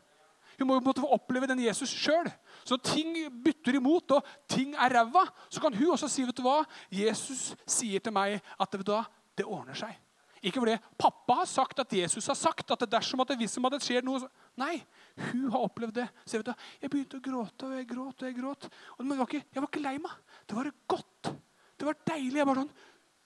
Hun 0.59 0.67
må 0.67 0.75
jo 0.75 0.83
på 0.83 0.91
måte 0.91 1.01
få 1.05 1.13
oppleve 1.15 1.47
den 1.47 1.63
Jesus 1.63 1.89
sjøl. 1.89 2.27
Så 2.65 2.75
når 2.75 2.83
ting 2.83 3.15
bytter 3.45 3.79
imot, 3.79 4.11
og 4.11 4.27
ting 4.51 4.75
er 4.75 4.91
ræva, 4.91 5.23
så 5.49 5.63
kan 5.63 5.73
hun 5.73 5.95
også 5.95 6.11
si 6.11 6.27
vet 6.27 6.35
du 6.35 6.43
hva? 6.43 6.65
Jesus 6.91 7.55
sier 7.63 8.03
til 8.03 8.11
meg 8.11 8.41
at 8.59 8.75
vet 8.75 8.85
du 8.85 8.91
hva? 8.91 9.05
Det 9.37 9.45
ordner 9.47 9.77
seg. 9.77 9.93
Ikke 10.41 10.57
fordi 10.57 10.77
pappa 10.97 11.41
har 11.43 11.49
sagt 11.49 11.83
at 11.83 11.91
Jesus 11.93 12.25
har 12.31 12.37
sagt 12.37 12.71
at 12.73 12.81
det 12.81 12.89
dersom 12.89 13.21
at 13.21 13.29
det 13.29 13.37
hvis 13.43 13.59
det 13.61 13.81
skjer 13.85 14.05
noe 14.05 14.25
Nei, 14.57 14.81
hun 15.29 15.51
har 15.53 15.63
opplevd 15.67 15.99
det. 15.99 16.07
Så 16.25 16.35
jeg, 16.37 16.43
vet 16.43 16.65
jeg 16.81 16.91
begynte 16.91 17.19
å 17.19 17.23
gråte, 17.23 17.67
og 17.67 17.77
jeg 17.77 17.87
gråt 17.87 18.23
og 18.23 18.27
jeg 18.27 18.35
gråt. 18.35 18.67
Og 18.97 19.05
var 19.13 19.29
ikke, 19.29 19.43
jeg 19.47 19.61
var 19.61 19.69
ikke 19.69 19.83
lei 19.85 19.93
meg. 20.01 20.17
Det 20.49 20.57
var 20.57 20.69
godt. 20.91 21.29
Det 21.77 21.87
var 21.87 21.99
deilig. 22.09 22.41
Jeg 22.41 22.49
bare 22.49 22.63
sånn 22.63 22.73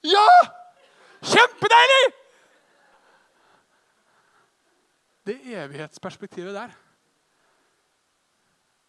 Ja! 0.06 0.28
Kjempedeilig! 1.26 2.02
Det 5.26 5.36
evighetsperspektivet 5.64 6.54
der. 6.54 6.76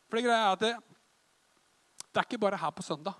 For 0.07 0.19
det 0.19 0.27
greia 0.27 0.43
er 0.43 0.51
at 0.51 0.61
det, 0.61 0.73
det 2.11 2.21
er 2.21 2.27
ikke 2.27 2.43
bare 2.43 2.59
her 2.61 2.75
på 2.75 2.85
søndag. 2.85 3.17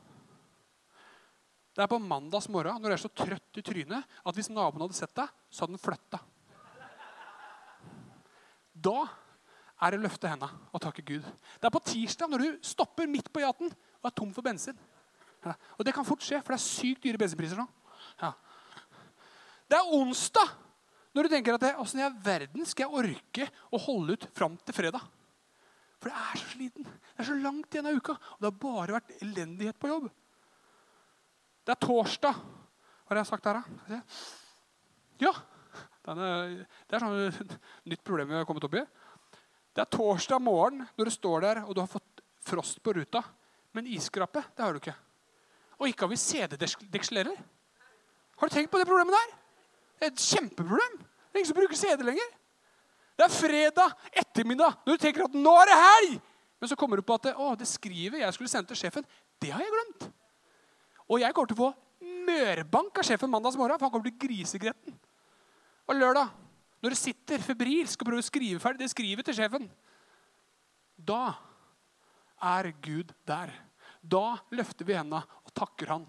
Det 1.78 1.84
er 1.86 1.92
på 1.92 2.00
mandags 2.02 2.48
morgen 2.50 2.82
når 2.82 2.90
du 2.90 2.96
er 2.96 3.04
så 3.04 3.12
trøtt 3.14 3.60
i 3.62 3.62
trynet 3.62 4.18
at 4.26 4.34
hvis 4.34 4.50
naboen 4.50 4.82
hadde 4.82 4.98
sett 4.98 5.14
deg, 5.18 5.30
så 5.54 5.64
hadde 5.64 5.76
den 5.76 5.84
flytta. 5.84 6.20
Da 8.74 8.98
er 9.78 9.94
det 9.94 10.00
å 10.00 10.06
løfte 10.08 10.32
henda 10.32 10.50
og 10.74 10.82
takke 10.82 11.06
Gud. 11.06 11.22
Det 11.22 11.70
er 11.70 11.76
på 11.76 11.84
tirsdag 11.86 12.34
når 12.34 12.44
du 12.44 12.66
stopper 12.66 13.10
midt 13.10 13.30
på 13.30 13.46
jaten 13.46 13.70
og 13.70 14.10
er 14.10 14.16
tom 14.18 14.34
for 14.34 14.46
bensin. 14.46 14.78
Ja. 15.46 15.54
Og 15.78 15.86
det 15.86 15.94
kan 15.94 16.06
fort 16.08 16.26
skje, 16.26 16.42
for 16.42 16.56
det 16.56 16.58
er 16.58 16.66
sykt 16.66 17.06
dyre 17.06 17.22
bensinpriser 17.22 17.62
nå. 17.62 17.68
Ja. 18.24 18.34
Det 19.70 19.78
er 19.78 19.94
onsdag 20.00 20.58
når 21.14 21.28
du 21.28 21.34
tenker 21.34 21.58
at 21.58 21.82
åssen 21.82 22.02
i 22.02 22.10
verden 22.26 22.66
skal 22.66 22.88
jeg 22.88 23.06
orke 23.06 23.52
å 23.70 23.86
holde 23.86 24.18
ut 24.18 24.28
fram 24.38 24.58
til 24.66 24.82
fredag? 24.82 25.06
For 26.02 26.10
det 26.10 26.26
er 26.26 26.42
så 26.42 26.50
sliten. 26.56 26.86
Det 26.86 27.22
er 27.22 27.30
så 27.30 27.38
langt 27.38 27.74
igjen 27.74 27.90
av 27.90 27.98
uka. 27.98 28.18
Og 28.18 28.42
det 28.42 28.50
har 28.50 28.60
bare 28.62 28.98
vært 28.98 29.16
elendighet 29.22 29.78
på 29.82 29.90
jobb. 29.90 30.10
Det 31.68 31.74
er 31.76 31.84
torsdag. 31.84 32.38
Hva 33.04 33.12
har 33.12 33.20
jeg 33.20 33.28
sagt 33.28 33.48
der, 33.48 33.58
da? 33.60 33.98
Ja. 35.20 35.34
Denne, 36.08 36.30
det 36.88 36.96
er 36.96 37.04
sånn 37.04 37.58
nytt 37.92 38.04
problem 38.08 38.32
vi 38.32 38.38
har 38.38 38.48
kommet 38.48 38.64
opp 38.64 38.78
i. 38.80 38.84
Det 39.76 39.84
er 39.84 39.90
torsdag 39.92 40.40
morgen 40.42 40.86
når 40.96 41.10
du 41.10 41.14
står 41.14 41.44
der 41.44 41.60
og 41.66 41.76
du 41.76 41.82
har 41.84 41.92
fått 41.92 42.24
frost 42.48 42.80
på 42.84 42.96
ruta. 42.96 43.20
Men 43.76 43.90
isskrape, 43.92 44.46
det 44.56 44.64
har 44.64 44.72
du 44.72 44.80
ikke. 44.80 44.96
Og 45.78 45.92
ikke 45.92 46.08
har 46.08 46.14
vi 46.14 46.22
CD-dekselerer. 46.22 47.44
Har 48.40 48.50
du 48.50 48.56
tenkt 48.56 48.72
på 48.72 48.80
det 48.80 48.88
problemet 48.88 49.14
der? 49.18 49.36
Det 49.98 50.08
er 50.08 50.14
et 50.14 50.24
kjempeproblem. 50.24 50.98
Det 51.04 51.36
er 51.36 51.42
ingen 51.42 51.52
som 51.52 51.60
bruker 51.60 51.78
CD 51.84 52.06
lenger. 52.08 52.32
Det 53.18 53.26
er 53.26 53.34
fredag 53.34 53.94
ettermiddag 54.24 54.80
når 54.86 54.96
du 54.96 55.04
tenker 55.04 55.26
at 55.28 55.36
nå 55.36 55.54
er 55.60 55.72
det 55.72 55.78
helg! 55.82 56.18
Men 56.58 56.72
så 56.72 56.78
kommer 56.80 56.98
du 56.98 57.06
på 57.06 57.18
at 57.18 57.28
å, 57.36 57.52
det 57.58 57.68
skrivet 57.70 58.24
jeg 58.24 58.34
skulle 58.34 58.50
sende 58.50 58.72
til 58.72 58.80
sjefen, 58.80 59.06
det 59.42 59.52
har 59.54 59.62
jeg 59.62 59.74
glemt. 59.74 60.08
Og 61.08 61.22
jeg 61.24 61.34
kommer 61.36 61.52
til 61.52 61.58
å 61.58 61.68
få 61.68 61.74
mørbank 62.28 63.00
av 63.00 63.08
sjefen 63.08 63.32
mandagsmorgen, 63.32 63.80
for 63.80 63.88
han 63.88 63.94
kommer 63.94 64.10
til 64.10 64.20
grisegretten. 64.28 64.96
Og 65.88 65.96
lørdag, 65.96 66.32
når 66.84 66.94
du 66.94 67.00
sitter 67.00 67.44
febrilsk 67.44 68.02
og 68.02 68.10
prøver 68.10 68.24
å 68.24 68.28
skrive 68.28 68.62
ferdig 68.62 68.84
det 68.84 68.92
skrivet 68.92 69.28
til 69.28 69.38
sjefen, 69.40 69.70
da 70.98 71.38
er 72.44 72.72
Gud 72.84 73.14
der. 73.28 73.54
Da 74.02 74.38
løfter 74.54 74.88
vi 74.88 74.96
hendene 74.98 75.24
og 75.44 75.54
takker 75.58 75.94
Han. 75.94 76.06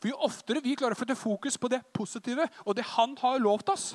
For 0.00 0.10
Jo 0.10 0.18
oftere 0.24 0.62
vi 0.64 0.76
klarer 0.78 0.96
å 0.96 0.98
flytte 0.98 1.18
fokus 1.18 1.58
på 1.60 1.68
det 1.70 1.82
positive 1.94 2.46
og 2.64 2.76
det 2.76 2.86
Han 2.96 3.16
har 3.20 3.40
lovt 3.42 3.72
oss, 3.72 3.86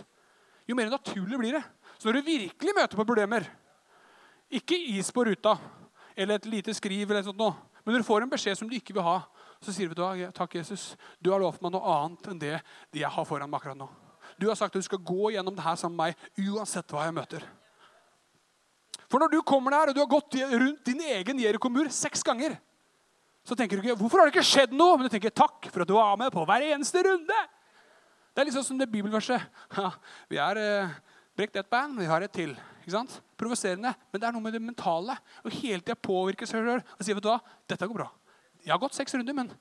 jo 0.65 0.77
mer 0.77 0.89
naturlig 0.89 1.37
blir 1.37 1.57
det. 1.57 1.63
Så 1.97 2.09
når 2.09 2.19
du 2.19 2.29
virkelig 2.29 2.73
møter 2.75 2.97
på 2.97 3.05
problemer, 3.05 3.45
ikke 4.49 4.77
is 4.77 5.11
på 5.13 5.25
ruta 5.25 5.55
eller 6.15 6.39
et 6.39 6.47
lite 6.47 6.73
skriv, 6.73 7.09
eller 7.09 7.25
sånt 7.25 7.39
noe, 7.39 7.53
men 7.83 7.93
når 7.93 8.01
du 8.01 8.07
får 8.07 8.23
en 8.23 8.31
beskjed 8.31 8.57
som 8.57 8.69
du 8.69 8.75
ikke 8.77 8.95
vil 8.95 9.05
ha, 9.05 9.19
så 9.65 9.73
sier 9.73 9.89
vi 9.89 9.97
da, 9.97 10.11
takk, 10.35 10.59
Jesus, 10.59 10.93
du 11.19 11.31
har 11.33 11.41
lovt 11.41 11.63
meg 11.65 11.73
noe 11.73 11.93
annet 11.97 12.27
enn 12.29 12.41
det, 12.41 12.55
jeg 12.93 13.09
har 13.11 13.27
foran 13.27 13.49
meg 13.49 13.59
akkurat 13.59 13.79
nå. 13.79 13.89
Du 14.37 14.47
har 14.49 14.57
sagt 14.59 14.75
at 14.75 14.83
du 14.83 14.85
skal 14.85 15.01
gå 15.01 15.31
gjennom 15.33 15.55
det 15.55 15.63
her 15.65 15.77
sammen 15.79 15.97
med 15.97 16.13
meg 16.13 16.49
uansett 16.51 16.91
hva 16.91 17.07
jeg 17.07 17.15
møter. 17.15 17.45
For 19.09 19.21
når 19.21 19.31
du 19.31 19.39
kommer 19.45 19.73
der 19.73 19.91
og 19.91 19.97
du 19.97 20.01
har 20.01 20.11
gått 20.11 20.37
rundt 20.37 20.85
din 20.87 21.01
egen 21.07 21.41
Jerikomur 21.41 21.89
seks 21.93 22.23
ganger, 22.25 22.57
så 23.45 23.55
tenker 23.55 23.77
du 23.77 23.83
ikke 23.85 23.97
'Hvorfor 23.97 24.17
har 24.17 24.25
det 24.25 24.35
ikke 24.35 24.51
skjedd 24.51 24.73
noe?' 24.73 24.97
Men 24.97 25.05
du 25.05 25.13
tenker 25.13 25.29
'Takk 25.29 25.69
for 25.69 25.81
at 25.81 25.87
du 25.87 25.93
var 25.93 26.17
med 26.17 26.31
på 26.33 26.45
hver 26.45 26.61
eneste 26.73 26.97
runde'. 26.97 27.47
Det 28.33 28.41
er 28.41 28.45
liksom 28.45 28.63
som 28.63 28.77
det 28.77 28.91
bibelverset. 28.91 29.41
Ja, 29.77 29.91
vi 30.27 30.37
er 30.37 30.57
eh, 30.57 30.89
brekt 31.37 31.55
ett 31.55 31.69
band, 31.69 31.99
vi 31.99 32.05
har 32.05 32.21
et 32.21 32.33
til. 32.33 32.57
Ikke 32.81 32.91
sant? 32.91 33.21
Provoserende, 33.37 33.93
men 34.11 34.21
det 34.21 34.27
er 34.27 34.31
noe 34.31 34.41
med 34.41 34.53
det 34.53 34.61
mentale. 34.61 35.15
Og 35.45 35.51
hele 35.51 35.79
tida 35.79 35.95
påvirke 35.95 36.45
seg 36.45 36.61
sjøl 36.61 36.81
og 36.81 37.05
si 37.05 37.13
vet 37.13 37.23
du 37.23 37.29
hva, 37.29 37.39
dette 37.69 37.87
går 37.87 37.95
bra. 37.95 38.09
Jeg 38.65 38.73
har 38.73 38.81
gått 38.81 38.97
seks 38.97 39.13
runder, 39.13 39.35
men 39.37 39.51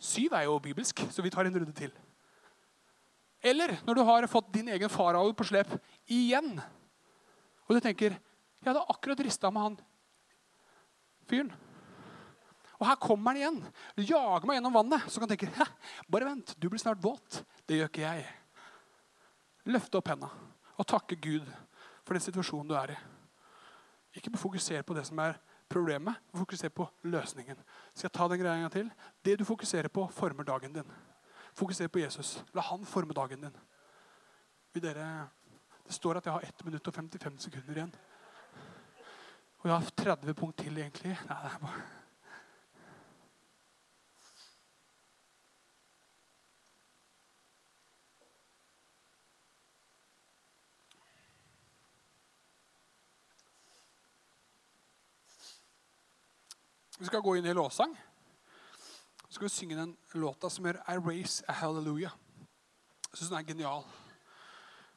syv 0.00 0.34
er 0.34 0.46
jo 0.48 0.58
bibelsk, 0.64 1.04
så 1.12 1.22
vi 1.22 1.32
tar 1.32 1.46
en 1.46 1.58
runde 1.60 1.74
til. 1.76 1.92
Eller 3.44 3.76
når 3.84 3.98
du 3.98 4.02
har 4.08 4.26
fått 4.32 4.54
din 4.54 4.70
egen 4.72 4.92
farao 4.92 5.34
på 5.36 5.44
slep 5.44 5.74
igjen, 6.08 6.56
og 7.68 7.76
du 7.76 7.80
tenker 7.84 8.16
jeg 8.64 8.72
hadde 8.72 8.86
akkurat 8.88 9.20
rista 9.20 9.50
med 9.52 9.60
han 9.60 9.74
fyren. 11.28 11.50
Og 12.80 12.86
her 12.88 12.96
kommer 13.00 13.32
han 13.32 13.40
igjen. 13.40 13.58
Jager 14.00 14.48
meg 14.48 14.58
gjennom 14.58 14.74
vannet. 14.74 15.04
Så 15.08 15.20
kan 15.20 15.28
han 15.28 15.36
tenke 15.36 15.66
bare 16.10 16.30
vent, 16.30 16.54
du 16.56 16.70
blir 16.72 16.80
snart 16.80 17.02
våt. 17.04 17.42
Det 17.68 17.78
gjør 17.78 17.90
ikke 17.92 18.06
jeg. 18.06 18.24
Løfte 19.68 20.00
opp 20.00 20.10
henda 20.12 20.30
og 20.74 20.88
takke 20.90 21.16
Gud 21.22 21.46
for 22.02 22.16
den 22.16 22.24
situasjonen 22.24 22.72
du 22.72 22.74
er 22.76 22.94
i. 22.96 22.98
Ikke 24.16 24.32
fokusere 24.38 24.82
på 24.86 24.96
det 24.96 25.04
som 25.06 25.20
er 25.22 25.36
problemet, 25.74 26.22
fokuser 26.34 26.70
på 26.74 26.86
løsningen. 27.10 27.58
Skal 27.92 28.08
jeg 28.08 28.14
ta 28.14 28.28
den 28.30 28.40
greia 28.40 28.70
til? 28.72 28.90
Det 29.24 29.38
du 29.40 29.44
fokuserer 29.48 29.90
på, 29.92 30.06
former 30.14 30.46
dagen 30.46 30.74
din. 30.76 30.94
Fokuser 31.54 31.90
på 31.90 32.02
Jesus. 32.02 32.36
La 32.54 32.62
han 32.70 32.86
forme 32.86 33.16
dagen 33.16 33.46
din. 33.46 33.58
Dere, 34.74 35.08
det 35.86 35.94
står 35.94 36.18
at 36.18 36.26
jeg 36.26 36.34
har 36.34 36.46
1 36.48 36.64
minutt 36.66 36.88
og 36.90 36.94
55 36.94 37.42
sekunder 37.48 37.78
igjen. 37.78 37.92
Og 39.62 39.70
jeg 39.70 39.76
har 39.76 39.92
30 39.96 40.34
punkt 40.34 40.58
til, 40.60 40.78
egentlig. 40.78 41.14
Nei, 41.28 41.42
det 41.44 41.52
er 41.52 41.60
bare... 41.62 42.03
Vi 57.04 57.08
skal 57.08 57.20
gå 57.20 57.34
inn 57.36 57.46
i 57.46 57.52
lovsang. 57.52 57.90
Så 59.28 59.34
skal 59.34 59.44
vi 59.44 59.48
synge 59.52 59.76
den 59.76 59.90
låta 60.16 60.48
som 60.50 60.64
gjør 60.64 60.78
I 60.88 60.94
Raise 60.96 61.44
a 61.44 61.52
Hallelujah. 61.52 62.14
Jeg 63.10 63.18
syns 63.18 63.28
den 63.28 63.36
er 63.42 63.48
genial. 63.50 63.82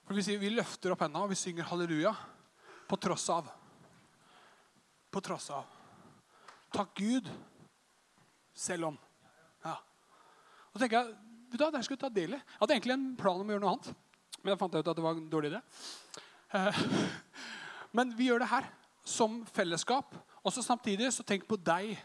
For 0.05 0.15
Vi, 0.15 0.23
sier, 0.23 0.39
vi 0.39 0.53
løfter 0.53 0.93
opp 0.93 1.01
henda 1.03 1.25
og 1.25 1.33
vi 1.33 1.35
synger 1.35 1.67
halleluja 1.67 2.13
på 2.87 2.99
tross 3.03 3.25
av. 3.33 3.49
På 5.11 5.19
tross 5.25 5.49
av. 5.51 5.65
Takk 6.77 6.93
Gud 6.95 7.27
selv 8.55 8.93
om. 8.93 9.01
Ja. 9.67 9.75
Og 10.71 10.79
tenker 10.79 11.01
jeg, 11.01 11.17
vet 11.51 11.59
du 11.59 11.75
det 11.75 11.83
skulle 11.89 12.05
ta 12.05 12.13
del 12.21 12.37
i. 12.37 12.39
Jeg 12.39 12.61
hadde 12.61 12.77
egentlig 12.77 12.95
en 12.95 13.05
plan 13.19 13.43
om 13.43 13.51
å 13.51 13.57
gjøre 13.57 13.65
noe 13.65 13.75
annet. 13.75 13.91
Men 14.37 14.53
jeg 14.53 14.61
fant 14.63 14.79
ut 14.79 14.93
at 14.93 14.95
det 14.95 15.07
var 15.09 15.19
en 15.19 15.27
dårlig 15.35 15.51
idé. 15.51 15.61
Eh, 16.55 16.81
men 17.99 18.15
vi 18.15 18.31
gjør 18.31 18.45
det 18.45 18.51
her 18.55 18.71
som 19.03 19.41
fellesskap. 19.51 20.15
Og 20.47 20.53
så 20.55 20.63
samtidig 20.63 21.09
så 21.11 21.25
tenk 21.27 21.43
på 21.47 21.57
deg. 21.59 21.97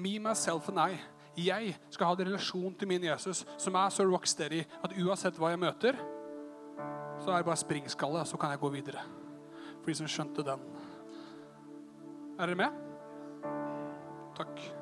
Me, 0.00 0.14
myself 0.18 0.70
and 0.72 0.80
I. 0.80 0.96
Jeg 1.36 1.74
skal 1.92 2.08
ha 2.08 2.16
en 2.16 2.26
relasjon 2.30 2.74
til 2.74 2.88
min 2.88 3.04
Jesus 3.04 3.44
som 3.60 3.76
er 3.76 3.92
så 3.92 4.06
rock 4.08 4.26
steady 4.26 4.62
at 4.80 4.96
uansett 4.96 5.36
hva 5.38 5.52
jeg 5.52 5.60
møter, 5.60 6.00
så 7.20 7.30
er 7.30 7.42
det 7.42 7.48
bare 7.50 7.60
springskalle, 7.60 8.24
så 8.24 8.40
kan 8.40 8.54
jeg 8.54 8.62
gå 8.62 8.72
videre. 8.72 9.04
For 9.82 9.92
de 9.92 9.98
som 10.00 10.08
skjønte 10.08 10.44
den. 10.44 10.64
Er 12.40 12.48
dere 12.48 12.60
med? 12.64 12.84
Takk. 14.40 14.79